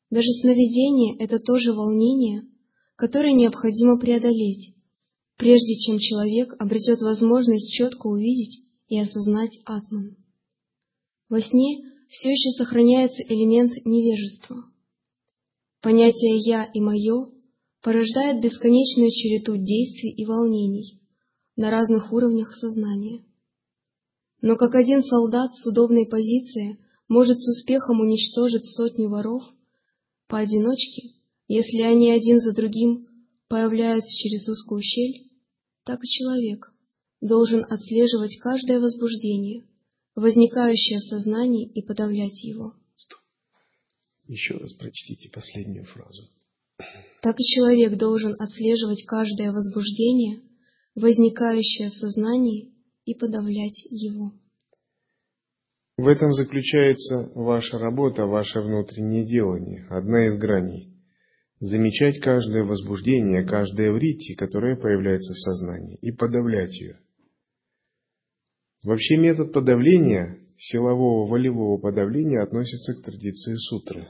Даже 0.09 0.29
сновидение— 0.39 1.17
это 1.19 1.37
тоже 1.37 1.73
волнение, 1.73 2.43
которые 2.95 3.33
необходимо 3.33 3.99
преодолеть, 3.99 4.73
прежде 5.35 5.75
чем 5.79 5.99
человек 5.99 6.55
обретет 6.57 7.01
возможность 7.01 7.73
четко 7.73 8.07
увидеть 8.07 8.57
и 8.87 8.97
осознать 8.97 9.59
атман. 9.65 10.15
Во 11.27 11.41
сне 11.41 11.83
все 12.07 12.29
еще 12.29 12.51
сохраняется 12.51 13.21
элемент 13.23 13.73
невежества. 13.83 14.63
Понятие 15.81 16.39
«я» 16.39 16.63
и 16.73 16.79
«моё» 16.79 17.33
порождает 17.83 18.41
бесконечную 18.41 19.11
череду 19.11 19.57
действий 19.57 20.11
и 20.11 20.25
волнений 20.25 21.01
на 21.57 21.69
разных 21.69 22.13
уровнях 22.13 22.55
сознания. 22.55 23.25
Но 24.41 24.55
как 24.55 24.75
один 24.75 25.03
солдат 25.03 25.53
с 25.53 25.65
удобной 25.67 26.07
позиции 26.07 26.79
может 27.07 27.39
с 27.39 27.47
успехом 27.47 27.99
уничтожить 27.99 28.65
сотню 28.65 29.09
воров 29.09 29.43
поодиночке, 30.27 31.13
если 31.47 31.81
они 31.81 32.11
один 32.11 32.39
за 32.39 32.53
другим 32.53 33.07
появляются 33.47 34.09
через 34.11 34.47
узкую 34.47 34.81
щель, 34.81 35.29
так 35.83 35.99
и 36.03 36.07
человек 36.07 36.71
должен 37.19 37.65
отслеживать 37.67 38.37
каждое 38.37 38.79
возбуждение, 38.79 39.65
возникающее 40.15 40.99
в 40.99 41.03
сознании, 41.03 41.69
и 41.73 41.81
подавлять 41.81 42.43
его. 42.43 42.75
Еще 44.27 44.53
раз 44.53 44.73
прочтите 44.73 45.27
последнюю 45.29 45.85
фразу. 45.85 46.29
Так 47.23 47.35
и 47.39 47.43
человек 47.43 47.97
должен 47.97 48.35
отслеживать 48.39 49.03
каждое 49.05 49.51
возбуждение, 49.51 50.41
возникающее 50.93 51.89
в 51.89 51.95
сознании, 51.95 52.71
и 53.05 53.15
подавлять 53.15 53.83
его. 53.89 54.31
В 55.97 56.07
этом 56.07 56.31
заключается 56.31 57.31
ваша 57.35 57.77
работа, 57.77 58.25
ваше 58.25 58.61
внутреннее 58.61 59.25
делание, 59.25 59.85
одна 59.89 60.27
из 60.27 60.37
граней 60.37 60.89
замечать 61.59 62.19
каждое 62.21 62.63
возбуждение, 62.63 63.45
каждое 63.45 63.91
врити, 63.91 64.35
которое 64.35 64.75
появляется 64.77 65.33
в 65.33 65.39
сознании, 65.39 65.97
и 66.01 66.11
подавлять 66.11 66.73
ее. 66.79 66.99
Вообще 68.83 69.17
метод 69.17 69.51
подавления, 69.51 70.39
силового 70.57 71.27
волевого 71.29 71.79
подавления 71.79 72.41
относится 72.41 72.93
к 72.93 73.03
традиции 73.03 73.55
сутры. 73.55 74.07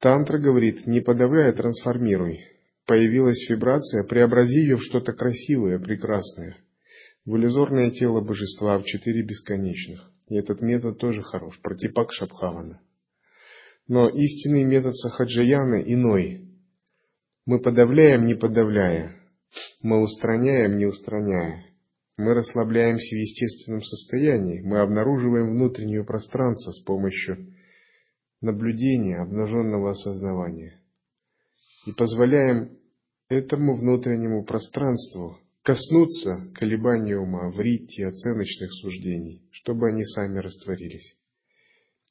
Тантра 0.00 0.38
говорит, 0.38 0.86
не 0.86 1.00
подавляй, 1.00 1.50
а 1.50 1.54
трансформируй. 1.54 2.38
Появилась 2.88 3.46
вибрация, 3.50 4.02
преобрази 4.02 4.60
ее 4.60 4.78
в 4.78 4.82
что-то 4.82 5.12
красивое, 5.12 5.78
прекрасное. 5.78 6.56
В 7.26 7.36
иллюзорное 7.36 7.90
тело 7.90 8.22
божества 8.22 8.78
в 8.78 8.84
четыре 8.84 9.22
бесконечных. 9.22 10.10
И 10.30 10.36
этот 10.36 10.62
метод 10.62 10.96
тоже 10.96 11.20
хорош, 11.20 11.60
протипак 11.60 12.10
Шабхавана. 12.12 12.80
Но 13.88 14.08
истинный 14.08 14.64
метод 14.64 14.96
сахаджаяны 14.96 15.84
иной. 15.86 16.48
Мы 17.44 17.60
подавляем, 17.60 18.24
не 18.24 18.34
подавляя. 18.34 19.14
Мы 19.82 20.00
устраняем, 20.00 20.78
не 20.78 20.86
устраняя. 20.86 21.66
Мы 22.16 22.32
расслабляемся 22.32 23.14
в 23.14 23.18
естественном 23.18 23.82
состоянии. 23.82 24.62
Мы 24.62 24.80
обнаруживаем 24.80 25.50
внутреннее 25.50 26.04
пространство 26.04 26.72
с 26.72 26.80
помощью 26.84 27.52
наблюдения, 28.40 29.20
обнаженного 29.20 29.90
осознавания. 29.90 30.80
И 31.86 31.92
позволяем 31.92 32.78
этому 33.28 33.76
внутреннему 33.76 34.44
пространству 34.44 35.38
коснуться 35.62 36.50
колебания 36.54 37.18
ума, 37.18 37.50
врите 37.50 38.06
оценочных 38.06 38.72
суждений, 38.72 39.46
чтобы 39.50 39.88
они 39.88 40.04
сами 40.04 40.38
растворились. 40.38 41.16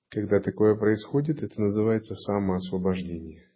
Когда 0.10 0.40
такое 0.40 0.76
происходит, 0.76 1.44
это 1.44 1.60
называется 1.62 2.16
самоосвобождение. 2.16 3.50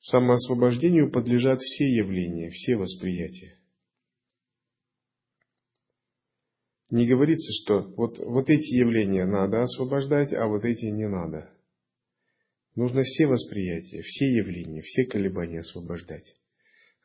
Самоосвобождению 0.00 1.12
подлежат 1.12 1.60
все 1.60 1.84
явления, 1.84 2.50
все 2.50 2.76
восприятия. 2.76 3.56
Не 6.90 7.06
говорится, 7.08 7.50
что 7.62 7.88
вот, 7.96 8.18
вот 8.18 8.50
эти 8.50 8.74
явления 8.74 9.24
надо 9.24 9.62
освобождать, 9.62 10.34
а 10.34 10.46
вот 10.46 10.64
эти 10.64 10.86
не 10.86 11.08
надо. 11.08 11.50
Нужно 12.74 13.02
все 13.02 13.26
восприятия, 13.26 14.00
все 14.02 14.26
явления, 14.26 14.80
все 14.80 15.04
колебания 15.04 15.60
освобождать. 15.60 16.34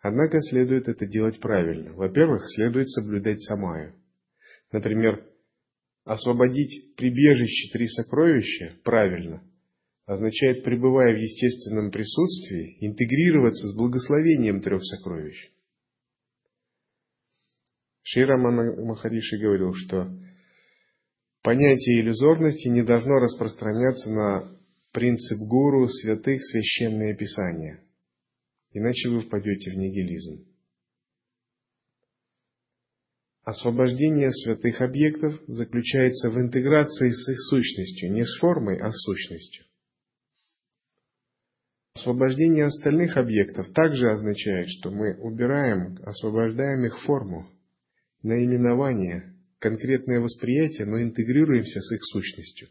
Однако 0.01 0.39
следует 0.41 0.87
это 0.87 1.05
делать 1.05 1.39
правильно. 1.39 1.93
Во-первых, 1.93 2.43
следует 2.55 2.89
соблюдать 2.89 3.41
самаю. 3.41 3.95
Например, 4.71 5.25
Освободить 6.07 6.95
прибежище 6.95 7.69
три 7.73 7.85
сокровища 7.89 8.77
правильно 8.85 9.43
означает, 10.05 10.63
пребывая 10.63 11.13
в 11.13 11.19
естественном 11.19 11.91
присутствии, 11.91 12.77
интегрироваться 12.79 13.67
с 13.67 13.75
благословением 13.75 14.61
трех 14.61 14.81
сокровищ. 14.85 15.51
Шира 18.03 18.37
Махариши 18.37 19.37
говорил, 19.37 19.73
что 19.73 20.09
понятие 21.43 21.99
иллюзорности 21.99 22.69
не 22.69 22.83
должно 22.83 23.15
распространяться 23.15 24.09
на 24.09 24.56
принцип 24.97 25.37
гуру, 25.47 25.87
святых, 25.87 26.43
священное 26.43 27.15
писание. 27.15 27.83
Иначе 28.71 29.09
вы 29.09 29.21
впадете 29.21 29.69
в 29.69 29.75
нигилизм. 29.75 30.43
Освобождение 33.43 34.31
святых 34.31 34.81
объектов 34.81 35.39
заключается 35.45 36.31
в 36.31 36.39
интеграции 36.39 37.11
с 37.11 37.29
их 37.29 37.39
сущностью, 37.41 38.11
не 38.11 38.25
с 38.25 38.39
формой, 38.39 38.79
а 38.79 38.91
с 38.91 38.95
сущностью. 39.03 39.65
Освобождение 41.93 42.65
остальных 42.65 43.17
объектов 43.17 43.71
также 43.73 44.09
означает, 44.09 44.67
что 44.67 44.89
мы 44.89 45.15
убираем, 45.19 45.99
освобождаем 46.07 46.87
их 46.87 46.99
форму, 47.03 47.47
наименование, 48.23 49.35
конкретное 49.59 50.21
восприятие, 50.21 50.87
но 50.87 50.99
интегрируемся 50.99 51.81
с 51.81 51.91
их 51.91 52.03
сущностью. 52.03 52.69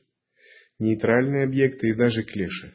Нейтральные 0.78 1.44
объекты 1.44 1.88
и 1.88 1.94
даже 1.94 2.22
клеши. 2.22 2.74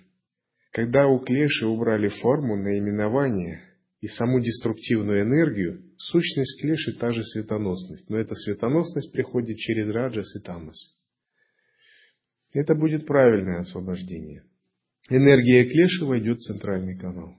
Когда 0.72 1.08
у 1.08 1.20
клеши 1.20 1.68
убрали 1.68 2.08
форму, 2.08 2.56
наименование 2.56 3.62
и 4.00 4.08
саму 4.08 4.40
деструктивную 4.40 5.22
энергию, 5.22 5.84
сущность 5.98 6.62
клеши 6.62 6.94
та 6.98 7.12
же 7.12 7.24
светоносность, 7.24 8.10
но 8.10 8.18
эта 8.18 8.34
светоносность 8.34 9.12
приходит 9.14 9.58
через 9.58 9.90
раджас 9.90 10.36
и. 10.36 10.98
Это 12.54 12.74
будет 12.74 13.06
правильное 13.06 13.60
освобождение. 13.60 14.44
Энергия 15.10 15.66
клеши 15.66 16.06
войдет 16.06 16.38
в 16.38 16.44
центральный 16.44 16.98
канал. 16.98 17.36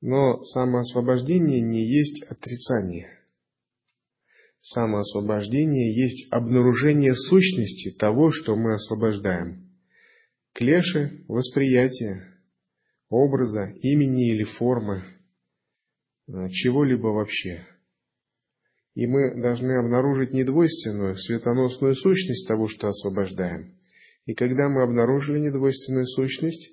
Но 0.00 0.42
самоосвобождение 0.44 1.60
не 1.60 1.86
есть 1.86 2.22
отрицание. 2.24 3.23
Самоосвобождение 4.66 5.94
есть 5.94 6.32
обнаружение 6.32 7.14
сущности 7.14 7.94
того, 7.98 8.30
что 8.30 8.56
мы 8.56 8.72
освобождаем. 8.72 9.68
Клеши– 10.54 11.22
восприятие, 11.28 12.24
образа, 13.10 13.74
имени 13.82 14.32
или 14.32 14.44
формы, 14.44 15.04
э, 16.28 16.48
чего-либо 16.48 17.08
вообще. 17.08 17.66
И 18.94 19.06
мы 19.06 19.38
должны 19.38 19.72
обнаружить 19.72 20.32
недвойственную, 20.32 21.14
светоносную 21.16 21.92
сущность 21.94 22.48
того, 22.48 22.66
что 22.66 22.88
освобождаем. 22.88 23.74
И 24.24 24.32
когда 24.32 24.70
мы 24.70 24.82
обнаружили 24.82 25.40
недвойственную 25.40 26.06
сущность, 26.06 26.72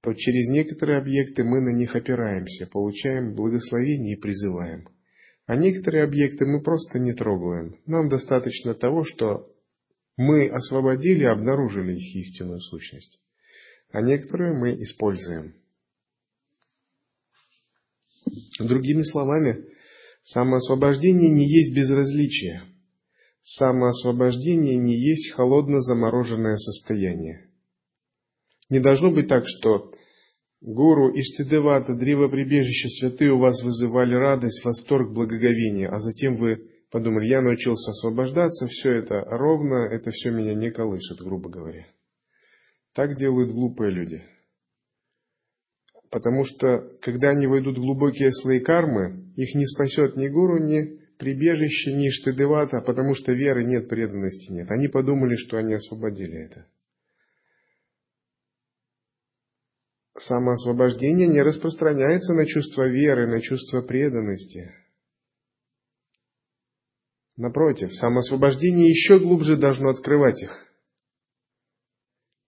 то 0.00 0.14
через 0.14 0.48
некоторые 0.48 1.00
объекты 1.00 1.42
мы 1.42 1.60
на 1.60 1.76
них 1.76 1.96
опираемся, 1.96 2.68
получаем 2.68 3.34
благословение 3.34 4.16
и 4.16 4.20
призываем. 4.20 4.86
А 5.50 5.56
некоторые 5.56 6.04
объекты 6.04 6.46
мы 6.46 6.62
просто 6.62 7.00
не 7.00 7.12
трогаем. 7.12 7.74
Нам 7.84 8.08
достаточно 8.08 8.72
того, 8.72 9.02
что 9.02 9.48
мы 10.16 10.48
освободили 10.48 11.24
и 11.24 11.26
обнаружили 11.26 11.96
их 11.96 12.14
истинную 12.14 12.60
сущность. 12.60 13.18
А 13.90 14.00
некоторые 14.00 14.52
мы 14.52 14.80
используем. 14.80 15.56
Другими 18.60 19.02
словами, 19.02 19.64
самоосвобождение 20.22 21.30
не 21.30 21.48
есть 21.50 21.74
безразличие. 21.74 22.62
Самоосвобождение 23.42 24.76
не 24.76 24.94
есть 24.94 25.32
холодно 25.32 25.80
замороженное 25.80 26.58
состояние. 26.58 27.50
Не 28.68 28.78
должно 28.78 29.10
быть 29.10 29.26
так, 29.26 29.42
что 29.48 29.92
гуру, 30.60 31.10
Иштидевата, 31.14 31.94
древо 31.94 32.28
прибежище, 32.28 32.88
святые 32.88 33.32
у 33.32 33.38
вас 33.38 33.62
вызывали 33.62 34.14
радость, 34.14 34.64
восторг, 34.64 35.12
благоговение, 35.12 35.88
а 35.88 35.98
затем 36.00 36.36
вы 36.36 36.68
подумали, 36.90 37.26
я 37.26 37.40
научился 37.40 37.90
освобождаться, 37.90 38.66
все 38.66 38.92
это 38.94 39.20
ровно, 39.20 39.88
это 39.90 40.10
все 40.10 40.30
меня 40.30 40.54
не 40.54 40.70
колышет, 40.70 41.18
грубо 41.20 41.48
говоря. 41.48 41.86
Так 42.94 43.16
делают 43.16 43.52
глупые 43.52 43.92
люди. 43.92 44.22
Потому 46.10 46.44
что, 46.44 46.98
когда 47.02 47.30
они 47.30 47.46
войдут 47.46 47.78
в 47.78 47.80
глубокие 47.80 48.32
слои 48.32 48.58
кармы, 48.58 49.32
их 49.36 49.54
не 49.54 49.64
спасет 49.64 50.16
ни 50.16 50.26
гуру, 50.26 50.58
ни 50.58 50.98
прибежище, 51.18 51.92
ни 51.92 52.08
штедевата, 52.08 52.80
потому 52.80 53.14
что 53.14 53.32
веры 53.32 53.64
нет, 53.64 53.88
преданности 53.88 54.50
нет. 54.50 54.68
Они 54.70 54.88
подумали, 54.88 55.36
что 55.36 55.58
они 55.58 55.74
освободили 55.74 56.46
это. 56.46 56.66
Самоосвобождение 60.22 61.28
не 61.28 61.40
распространяется 61.42 62.32
на 62.34 62.46
чувство 62.46 62.88
веры, 62.88 63.28
на 63.28 63.40
чувство 63.40 63.82
преданности. 63.82 64.74
Напротив, 67.36 67.94
самоосвобождение 67.94 68.90
еще 68.90 69.18
глубже 69.18 69.56
должно 69.56 69.90
открывать 69.90 70.42
их. 70.42 70.66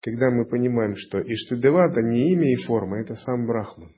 Когда 0.03 0.31
мы 0.31 0.45
понимаем, 0.45 0.97
что 0.97 1.21
Иштудевата 1.21 2.03
не 2.03 2.33
имя 2.33 2.53
и 2.53 2.57
форма, 2.57 3.01
это 3.01 3.15
сам 3.15 3.47
Брахман. 3.47 3.95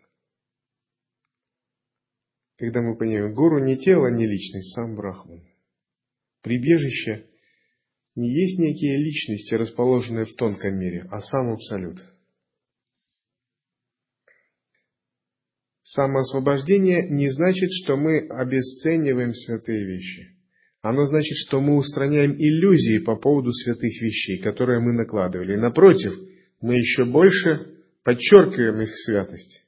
Когда 2.59 2.83
мы 2.83 2.97
понимаем, 2.97 3.35
гуру 3.35 3.59
не 3.65 3.77
тело, 3.77 4.09
не 4.09 4.27
личность, 4.27 4.75
сам 4.75 4.95
Брахман. 4.95 5.43
Прибежище 6.43 7.27
не 8.15 8.29
есть 8.29 8.59
некие 8.61 8.97
личности, 8.99 9.55
расположенные 9.55 10.27
в 10.27 10.37
тонком 10.37 10.79
мире, 10.79 11.07
а 11.11 11.21
сам 11.21 11.53
Абсолют– 11.53 12.05
Самоосвобождение 15.85 17.11
не 17.11 17.29
значит, 17.29 17.69
что 17.83 17.97
мы 17.97 18.27
обесцениваем 18.29 19.35
святые 19.35 19.85
вещи. 19.85 20.35
Оно 20.81 21.05
значит, 21.05 21.37
что 21.47 21.61
мы 21.61 21.77
устраняем 21.77 22.33
иллюзии 22.33 23.05
по 23.05 23.17
поводу 23.17 23.53
святых 23.53 23.93
вещей, 24.01 24.39
которые 24.39 24.81
мы 24.81 24.95
накладывали. 24.95 25.57
напротив, 25.57 26.15
мы 26.63 26.77
еще 26.77 27.05
больше 27.05 27.83
подчеркиваем 28.03 28.81
их 28.81 28.97
святость. 28.97 29.63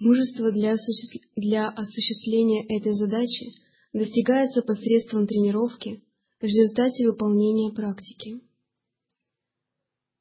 Мужество 0.00 0.50
для, 0.50 0.72
осуществ... 0.72 1.28
для 1.36 1.68
осуществления 1.68 2.64
этой 2.64 2.94
задачи 2.94 3.52
достигается 3.92 4.62
посредством 4.62 5.28
тренировки 5.28 6.02
в 6.40 6.44
результате 6.44 7.06
выполнения 7.06 7.72
практики. 7.72 8.49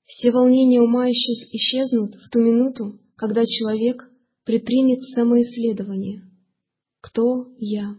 Все 0.09 0.31
волнения 0.31 0.81
ума 0.81 1.07
исчезнут 1.11 2.15
в 2.15 2.29
ту 2.31 2.39
минуту, 2.39 2.99
когда 3.15 3.45
человек 3.45 4.09
предпримет 4.43 5.03
самоисследование. 5.03 6.23
Кто 6.99 7.53
я? 7.59 7.95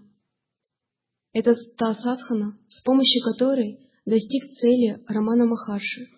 Это 1.32 1.54
та 1.76 1.94
садхана, 1.94 2.58
с 2.68 2.82
помощью 2.82 3.22
которой 3.22 3.78
достиг 4.04 4.42
цели 4.58 5.04
Романа 5.06 5.46
Махарши 5.46 6.08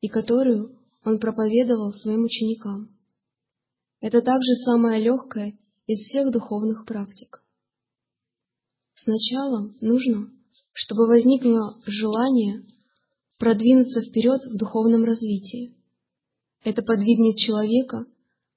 и 0.00 0.08
которую 0.08 0.76
он 1.04 1.20
проповедовал 1.20 1.92
своим 1.92 2.24
ученикам. 2.24 2.88
Это 4.00 4.22
также 4.22 4.52
самая 4.64 4.98
легкая 4.98 5.56
из 5.86 6.08
всех 6.08 6.32
духовных 6.32 6.84
практик. 6.84 7.40
Сначала 8.94 9.70
нужно, 9.80 10.28
чтобы 10.72 11.06
возникло 11.06 11.80
желание 11.86 12.64
продвинуться 13.40 14.02
вперед 14.02 14.42
в 14.44 14.56
духовном 14.58 15.02
развитии. 15.02 15.74
Это 16.62 16.82
подвигнет 16.82 17.36
человека 17.36 18.04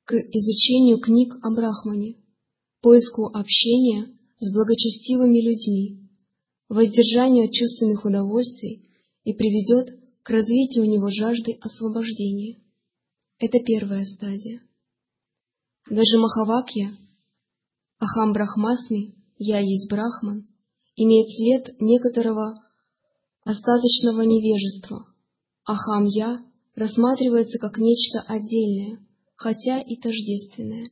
к 0.04 0.14
изучению 0.14 1.00
книг 1.00 1.34
о 1.42 1.56
Брахмане, 1.56 2.18
поиску 2.82 3.28
общения 3.28 4.14
с 4.40 4.54
благочестивыми 4.54 5.40
людьми, 5.40 6.10
воздержанию 6.68 7.46
от 7.46 7.54
чувственных 7.54 8.04
удовольствий 8.04 8.90
и 9.24 9.34
приведет 9.34 9.88
к 10.22 10.30
развитию 10.30 10.84
у 10.84 10.88
него 10.88 11.10
жажды 11.10 11.58
освобождения. 11.62 12.60
Это 13.40 13.60
первая 13.60 14.06
стадия. 14.06 14.62
Даже 15.90 16.20
Махавакья, 16.20 16.92
Ахам 18.00 18.34
Брахмасми, 18.34 19.16
Я 19.38 19.60
есть 19.60 19.90
Брахман, 19.90 20.46
имеет 20.98 21.30
след 21.30 21.82
некоторого 21.82 22.54
остаточного 23.44 24.22
невежества. 24.22 25.06
Ахам-я 25.66 26.44
рассматривается 26.76 27.60
как 27.60 27.78
нечто 27.78 28.22
отдельное, 28.22 29.00
хотя 29.36 29.80
и 29.82 29.98
тождественное. 29.98 30.90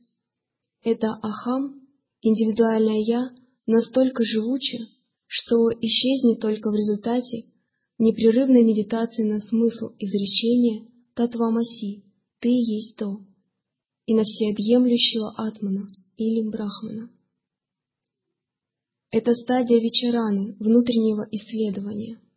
Это 0.82 1.08
ахам, 1.22 1.74
индивидуальное 2.20 3.02
я, 3.04 3.30
настолько 3.66 4.24
живуче, 4.24 4.86
что 5.26 5.70
исчезнет 5.80 6.40
только 6.40 6.70
в 6.70 6.74
результате 6.74 7.46
непрерывной 7.98 8.64
медитации 8.64 9.22
на 9.22 9.38
смысл 9.38 9.94
изречения 9.98 10.88
Татвамаси 11.14 12.04
«Ты 12.40 12.48
есть 12.48 12.96
то» 12.96 13.20
и 14.06 14.14
на 14.14 14.24
всеобъемлющего 14.24 15.32
Атмана 15.36 15.86
или 16.16 16.48
Брахмана. 16.48 17.10
Это 19.10 19.34
стадия 19.34 19.78
вечераны, 19.78 20.56
внутреннего 20.58 21.26
исследования– 21.30 22.20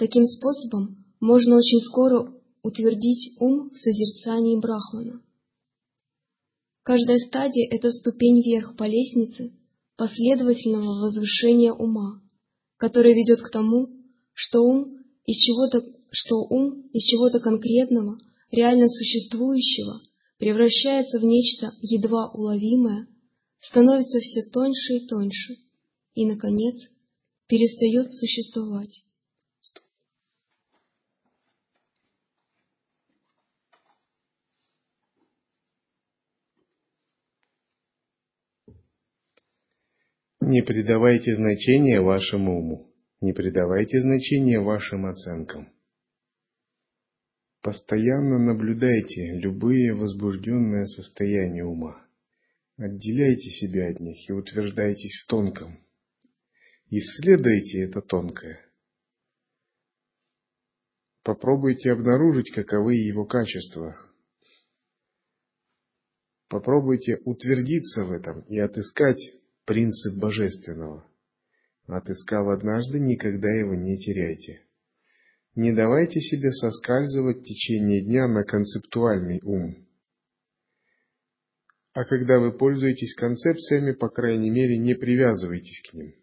Таким 0.00 0.24
способом 0.24 1.04
можно 1.20 1.56
очень 1.56 1.80
скоро 1.80 2.32
утвердить 2.62 3.36
ум 3.38 3.68
в 3.68 3.76
созерцании 3.76 4.58
Брахмана. 4.58 5.20
Каждая 6.82 7.18
стадия– 7.18 7.68
это 7.70 7.90
ступень 7.90 8.40
вверх 8.40 8.78
по 8.78 8.84
лестнице 8.84 9.52
последовательного 9.98 11.02
возвышения 11.02 11.74
ума, 11.74 12.22
которая 12.78 13.12
ведет 13.12 13.42
к 13.42 13.50
тому, 13.50 13.90
что 14.32 14.60
ум 14.60 15.04
из 15.26 15.36
чего-то, 15.36 15.84
что 16.10 16.46
ум 16.48 16.88
из 16.94 17.02
чего-то 17.02 17.38
конкретного, 17.38 18.16
реально 18.50 18.88
существующего, 18.88 20.00
превращается 20.38 21.18
в 21.18 21.24
нечто 21.24 21.74
едва 21.82 22.30
уловимое, 22.30 23.06
становится 23.60 24.18
все 24.20 24.48
тоньше 24.50 24.94
и 24.94 25.06
тоньше, 25.06 25.56
и, 26.14 26.24
наконец, 26.24 26.88
перестает 27.48 28.10
существовать. 28.14 29.04
Не 40.50 40.62
придавайте 40.62 41.36
значения 41.36 42.00
вашему 42.00 42.58
уму, 42.58 42.92
не 43.20 43.32
придавайте 43.32 44.00
значения 44.00 44.58
вашим 44.58 45.06
оценкам. 45.06 45.72
Постоянно 47.62 48.36
наблюдайте 48.36 49.34
любые 49.34 49.94
возбужденные 49.94 50.86
состояния 50.86 51.62
ума. 51.62 52.04
Отделяйте 52.76 53.48
себя 53.48 53.90
от 53.90 54.00
них 54.00 54.28
и 54.28 54.32
утверждайтесь 54.32 55.22
в 55.22 55.28
тонком. 55.28 55.78
Исследуйте 56.88 57.82
это 57.84 58.00
тонкое. 58.00 58.58
Попробуйте 61.22 61.92
обнаружить, 61.92 62.50
каковы 62.50 62.96
его 62.96 63.24
качества. 63.24 63.96
Попробуйте 66.48 67.20
утвердиться 67.24 68.02
в 68.02 68.10
этом 68.10 68.40
и 68.48 68.58
отыскать 68.58 69.20
принцип 69.64 70.18
божественного. 70.18 71.06
Отыскав 71.86 72.48
однажды, 72.48 73.00
никогда 73.00 73.50
его 73.52 73.74
не 73.74 73.98
теряйте. 73.98 74.62
Не 75.56 75.72
давайте 75.72 76.20
себе 76.20 76.52
соскальзывать 76.52 77.38
в 77.38 77.44
течение 77.44 78.04
дня 78.04 78.28
на 78.28 78.44
концептуальный 78.44 79.40
ум. 79.42 79.86
А 81.92 82.04
когда 82.04 82.38
вы 82.38 82.56
пользуетесь 82.56 83.14
концепциями, 83.14 83.92
по 83.92 84.08
крайней 84.08 84.50
мере, 84.50 84.78
не 84.78 84.94
привязывайтесь 84.94 85.82
к 85.90 85.94
ним. 85.94 86.14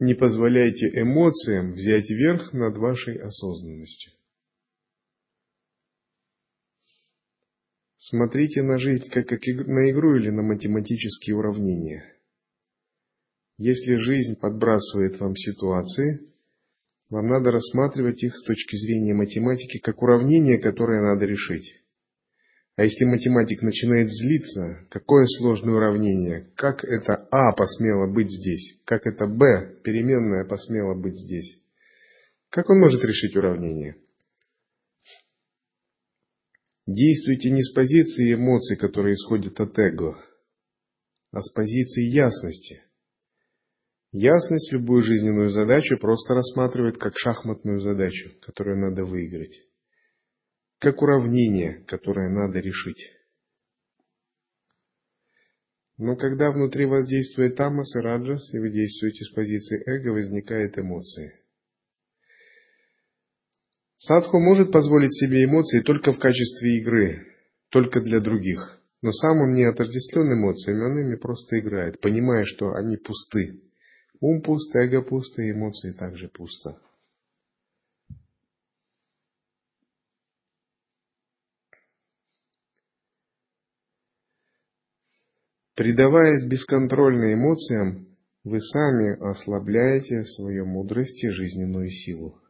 Не 0.00 0.14
позволяйте 0.14 0.88
эмоциям 1.00 1.72
взять 1.72 2.08
верх 2.10 2.52
над 2.52 2.76
вашей 2.76 3.16
осознанностью. 3.16 4.12
Смотрите 8.02 8.62
на 8.62 8.78
жизнь 8.78 9.10
как 9.10 9.30
на 9.30 9.90
игру 9.90 10.16
или 10.16 10.30
на 10.30 10.40
математические 10.40 11.36
уравнения. 11.36 12.16
Если 13.58 13.96
жизнь 13.96 14.36
подбрасывает 14.40 15.20
вам 15.20 15.36
ситуации, 15.36 16.20
вам 17.10 17.28
надо 17.28 17.50
рассматривать 17.50 18.22
их 18.22 18.34
с 18.34 18.44
точки 18.46 18.76
зрения 18.76 19.12
математики 19.12 19.80
как 19.80 20.00
уравнение, 20.00 20.56
которое 20.56 21.02
надо 21.02 21.26
решить. 21.26 21.74
А 22.76 22.84
если 22.84 23.04
математик 23.04 23.60
начинает 23.60 24.08
злиться, 24.08 24.86
какое 24.88 25.26
сложное 25.26 25.74
уравнение, 25.74 26.50
как 26.56 26.82
это 26.82 27.28
А 27.30 27.52
посмело 27.52 28.10
быть 28.10 28.30
здесь, 28.30 28.80
как 28.86 29.06
это 29.06 29.26
Б, 29.26 29.76
переменная, 29.84 30.46
посмела 30.46 30.94
быть 30.94 31.18
здесь, 31.18 31.60
как 32.48 32.70
он 32.70 32.80
может 32.80 33.04
решить 33.04 33.36
уравнение? 33.36 33.96
Действуйте 36.86 37.50
не 37.50 37.62
с 37.62 37.72
позиции 37.72 38.34
эмоций, 38.34 38.76
которые 38.76 39.14
исходят 39.14 39.60
от 39.60 39.78
эго, 39.78 40.16
а 41.30 41.40
с 41.40 41.52
позиции 41.52 42.04
ясности. 42.10 42.82
Ясность 44.12 44.72
любую 44.72 45.02
жизненную 45.02 45.50
задачу 45.50 45.96
просто 45.98 46.34
рассматривает 46.34 46.98
как 46.98 47.12
шахматную 47.16 47.80
задачу, 47.80 48.30
которую 48.42 48.78
надо 48.78 49.04
выиграть. 49.04 49.56
Как 50.78 51.00
уравнение, 51.00 51.84
которое 51.86 52.28
надо 52.28 52.58
решить. 52.58 53.12
Но 55.96 56.16
когда 56.16 56.50
внутри 56.50 56.86
вас 56.86 57.06
действует 57.06 57.56
тамас 57.56 57.94
и 57.94 58.00
раджас, 58.00 58.54
и 58.54 58.58
вы 58.58 58.70
действуете 58.70 59.24
с 59.26 59.32
позиции 59.34 59.82
эго, 59.86 60.14
возникают 60.14 60.78
эмоции. 60.78 61.39
Садху 64.02 64.40
может 64.40 64.72
позволить 64.72 65.12
себе 65.12 65.44
эмоции 65.44 65.80
только 65.80 66.12
в 66.12 66.18
качестве 66.18 66.78
игры, 66.78 67.26
только 67.68 68.00
для 68.00 68.20
других. 68.20 68.80
Но 69.02 69.12
сам 69.12 69.42
он 69.42 69.54
не 69.54 69.64
отождествлен 69.64 70.32
эмоциями, 70.32 70.84
он 70.84 70.98
ими 71.00 71.16
просто 71.16 71.58
играет, 71.58 72.00
понимая, 72.00 72.44
что 72.44 72.72
они 72.72 72.96
пусты. 72.96 73.60
Ум 74.20 74.40
пуст, 74.40 74.74
эго 74.74 75.02
пусто, 75.02 75.42
эмоции 75.42 75.92
также 75.92 76.28
пусто. 76.28 76.80
Предаваясь 85.76 86.46
бесконтрольно 86.46 87.34
эмоциям, 87.34 88.16
вы 88.44 88.60
сами 88.62 89.30
ослабляете 89.30 90.22
свою 90.24 90.64
мудрость 90.64 91.22
и 91.22 91.28
жизненную 91.28 91.90
силу. 91.90 92.40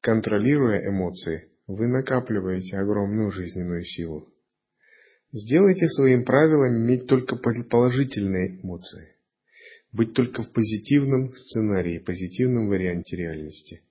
Контролируя 0.00 0.88
эмоции, 0.88 1.48
вы 1.66 1.88
накапливаете 1.88 2.76
огромную 2.76 3.30
жизненную 3.32 3.82
силу. 3.82 4.32
Сделайте 5.32 5.88
своим 5.88 6.24
правилом 6.24 6.78
иметь 6.84 7.06
только 7.06 7.36
положительные 7.36 8.60
эмоции. 8.62 9.16
Быть 9.92 10.14
только 10.14 10.42
в 10.42 10.52
позитивном 10.52 11.32
сценарии, 11.32 11.98
позитивном 11.98 12.68
варианте 12.68 13.16
реальности. 13.16 13.82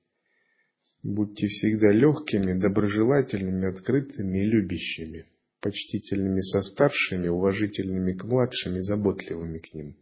Будьте 1.04 1.48
всегда 1.48 1.92
легкими, 1.92 2.60
доброжелательными, 2.60 3.70
открытыми 3.70 4.40
и 4.40 4.46
любящими, 4.46 5.26
почтительными 5.62 6.42
со 6.42 6.62
старшими, 6.62 7.28
уважительными 7.28 8.14
к 8.14 8.24
младшим 8.24 8.78
и 8.78 8.82
заботливыми 8.82 9.60
к 9.60 9.74
ним. 9.74 9.96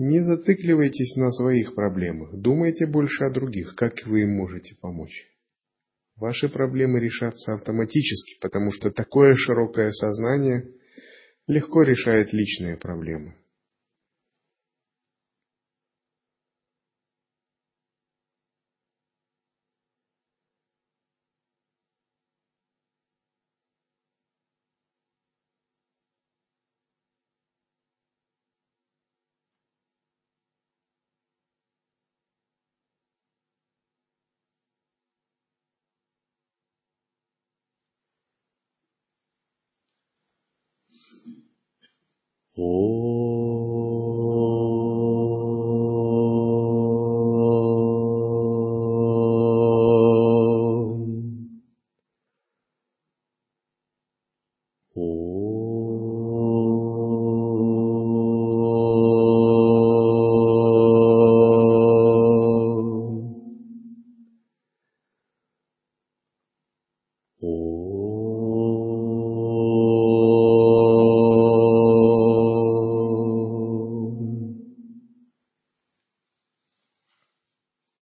Не 0.00 0.22
зацикливайтесь 0.22 1.16
на 1.16 1.32
своих 1.32 1.74
проблемах, 1.74 2.32
думайте 2.32 2.86
больше 2.86 3.24
о 3.24 3.32
других, 3.32 3.74
как 3.74 3.94
вы 4.06 4.22
им 4.22 4.30
можете 4.30 4.76
помочь. 4.80 5.26
Ваши 6.14 6.48
проблемы 6.48 7.00
решатся 7.00 7.54
автоматически, 7.54 8.40
потому 8.40 8.70
что 8.70 8.92
такое 8.92 9.34
широкое 9.34 9.90
сознание 9.90 10.68
легко 11.48 11.82
решает 11.82 12.32
личные 12.32 12.76
проблемы. 12.76 13.37